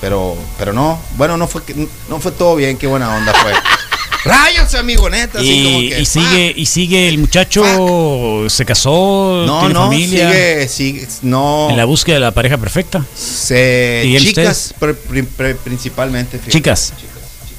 pero, 0.00 0.36
pero 0.58 0.72
no, 0.74 1.00
bueno, 1.16 1.36
no 1.36 1.46
fue, 1.46 1.62
que- 1.62 1.88
no 2.08 2.20
fue 2.20 2.32
todo 2.32 2.56
bien, 2.56 2.76
qué 2.76 2.86
buena 2.86 3.14
onda 3.16 3.32
fue. 3.32 3.52
Rayos, 4.24 4.74
amigo, 4.74 5.08
neta, 5.08 5.38
así 5.38 5.64
como 5.64 5.80
Y, 5.80 5.88
que, 5.88 6.00
y 6.00 6.04
sigue 6.04 6.52
y 6.54 6.66
sigue 6.66 7.08
el 7.08 7.16
muchacho 7.18 8.44
se 8.50 8.66
casó, 8.66 9.44
no, 9.46 9.60
tiene 9.60 9.74
no, 9.74 9.84
familia 9.86 10.28
sigue, 10.30 10.68
sigue, 10.68 11.08
no. 11.22 11.68
en 11.70 11.76
la 11.78 11.86
búsqueda 11.86 12.16
de 12.16 12.20
la 12.20 12.32
pareja 12.32 12.58
perfecta. 12.58 13.02
Se- 13.16 14.02
¿Y 14.04 14.16
él, 14.16 14.24
chicas, 14.26 14.74
pr- 14.78 14.94
pri- 15.08 15.54
principalmente. 15.64 16.36
fíjate. 16.38 16.52
Chicas. 16.52 16.92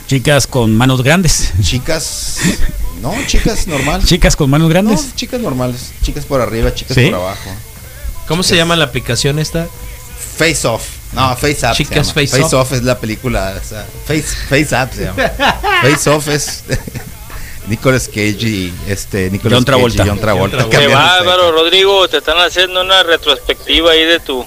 Chicas 0.08 0.46
con 0.46 0.76
manos 0.76 1.02
grandes. 1.04 1.52
Chicas, 1.64 2.38
no, 3.02 3.14
chicas 3.28 3.66
normal. 3.66 4.04
Chicas 4.06 4.36
con 4.36 4.50
manos 4.50 4.68
No, 4.68 4.70
grandes. 4.74 5.16
chicas 5.16 5.40
normales. 5.40 5.94
Chicas 6.04 6.26
por 6.26 6.42
arriba, 6.42 6.74
chicas 6.76 6.96
¿Sí? 6.96 7.06
por 7.06 7.16
abajo. 7.16 7.50
¿Cómo 8.28 8.44
se 8.44 8.56
llama 8.58 8.76
la 8.76 8.86
aplicación 8.86 9.40
esta? 9.40 9.68
Face 10.38 10.68
Off. 10.68 10.84
No, 11.14 11.36
Face 11.36 11.66
Up. 11.68 11.76
se 11.76 11.84
Chicas 11.84 12.08
llama. 12.08 12.14
Face 12.14 12.28
Face 12.28 12.56
Off. 12.56 12.72
Off 12.72 12.72
es 12.74 12.84
la 12.84 12.98
película. 12.98 13.54
o 13.62 13.68
sea, 13.68 13.86
face, 14.08 14.24
face 14.50 14.76
Up 14.76 14.90
se 14.94 15.06
llama. 15.06 15.30
Face 15.82 16.10
Off 16.10 16.28
es 16.30 16.64
Nicolas 17.68 18.08
Cage 18.08 18.38
y 18.48 18.74
este 18.88 19.30
Nicolas 19.30 19.58
John 19.58 19.66
Travolta. 19.66 19.98
Cage 19.98 20.08
y 20.08 20.10
John 20.10 20.20
Travolta. 20.20 20.58
John 20.62 20.70
Travolta. 20.70 20.88
Qué 20.90 20.94
bárbaro, 20.96 21.52
Rodrigo. 21.52 22.08
Te 22.08 22.18
están 22.18 22.38
haciendo 22.40 22.82
una 22.82 23.04
retrospectiva 23.04 23.92
ahí 23.92 24.04
de 24.06 24.20
tu, 24.20 24.44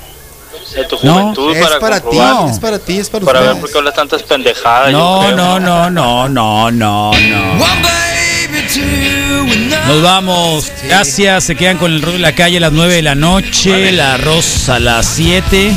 de 0.74 0.84
tu 0.86 0.96
No, 1.02 1.12
juventud 1.14 1.54
Es 1.54 1.62
para, 1.64 1.78
para, 1.80 1.96
ti, 2.00 2.02
comprobar, 2.06 2.50
es 2.50 2.58
para 2.58 2.78
ti, 2.78 2.98
es 2.98 3.10
para, 3.10 3.24
para 3.24 3.40
ver 3.40 3.60
por 3.60 3.70
qué 3.70 3.78
hablas 3.78 3.94
tantas 3.94 4.22
pendejadas. 4.24 4.90
yo 4.90 4.98
No, 4.98 5.20
creo. 5.20 5.36
no, 5.36 5.60
no, 5.60 5.90
no, 5.90 6.28
no, 6.28 6.70
no, 6.70 7.10
no. 7.10 7.10
One 7.10 7.82
baby, 7.82 8.66
two, 8.72 9.33
Nos 9.86 10.02
vamos. 10.02 10.72
Gracias. 10.84 11.44
Se 11.44 11.56
quedan 11.56 11.78
con 11.78 11.92
el 11.92 12.02
rol 12.02 12.14
de 12.14 12.18
la 12.18 12.34
calle 12.34 12.56
a 12.58 12.60
las 12.60 12.72
9 12.72 12.94
de 12.94 13.02
la 13.02 13.14
noche. 13.14 13.92
La 13.92 14.14
arroz 14.14 14.68
a 14.68 14.78
las 14.78 15.06
7. 15.06 15.72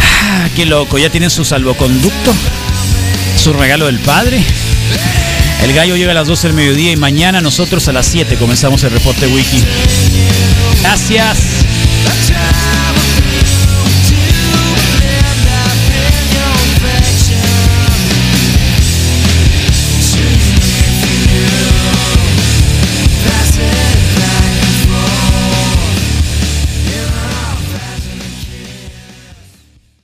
Ah, 0.00 0.48
qué 0.54 0.66
loco. 0.66 0.98
Ya 0.98 1.10
tienen 1.10 1.30
su 1.30 1.44
salvoconducto. 1.44 2.34
Su 3.36 3.52
regalo 3.52 3.86
del 3.86 3.98
padre. 4.00 4.42
El 5.62 5.72
gallo 5.72 5.96
llega 5.96 6.12
a 6.12 6.14
las 6.14 6.28
12 6.28 6.48
del 6.48 6.56
mediodía 6.56 6.92
y 6.92 6.96
mañana 6.96 7.40
nosotros 7.40 7.88
a 7.88 7.92
las 7.92 8.06
7 8.06 8.36
comenzamos 8.36 8.82
el 8.84 8.90
reporte 8.90 9.26
wiki. 9.26 9.62
Gracias. 10.82 11.38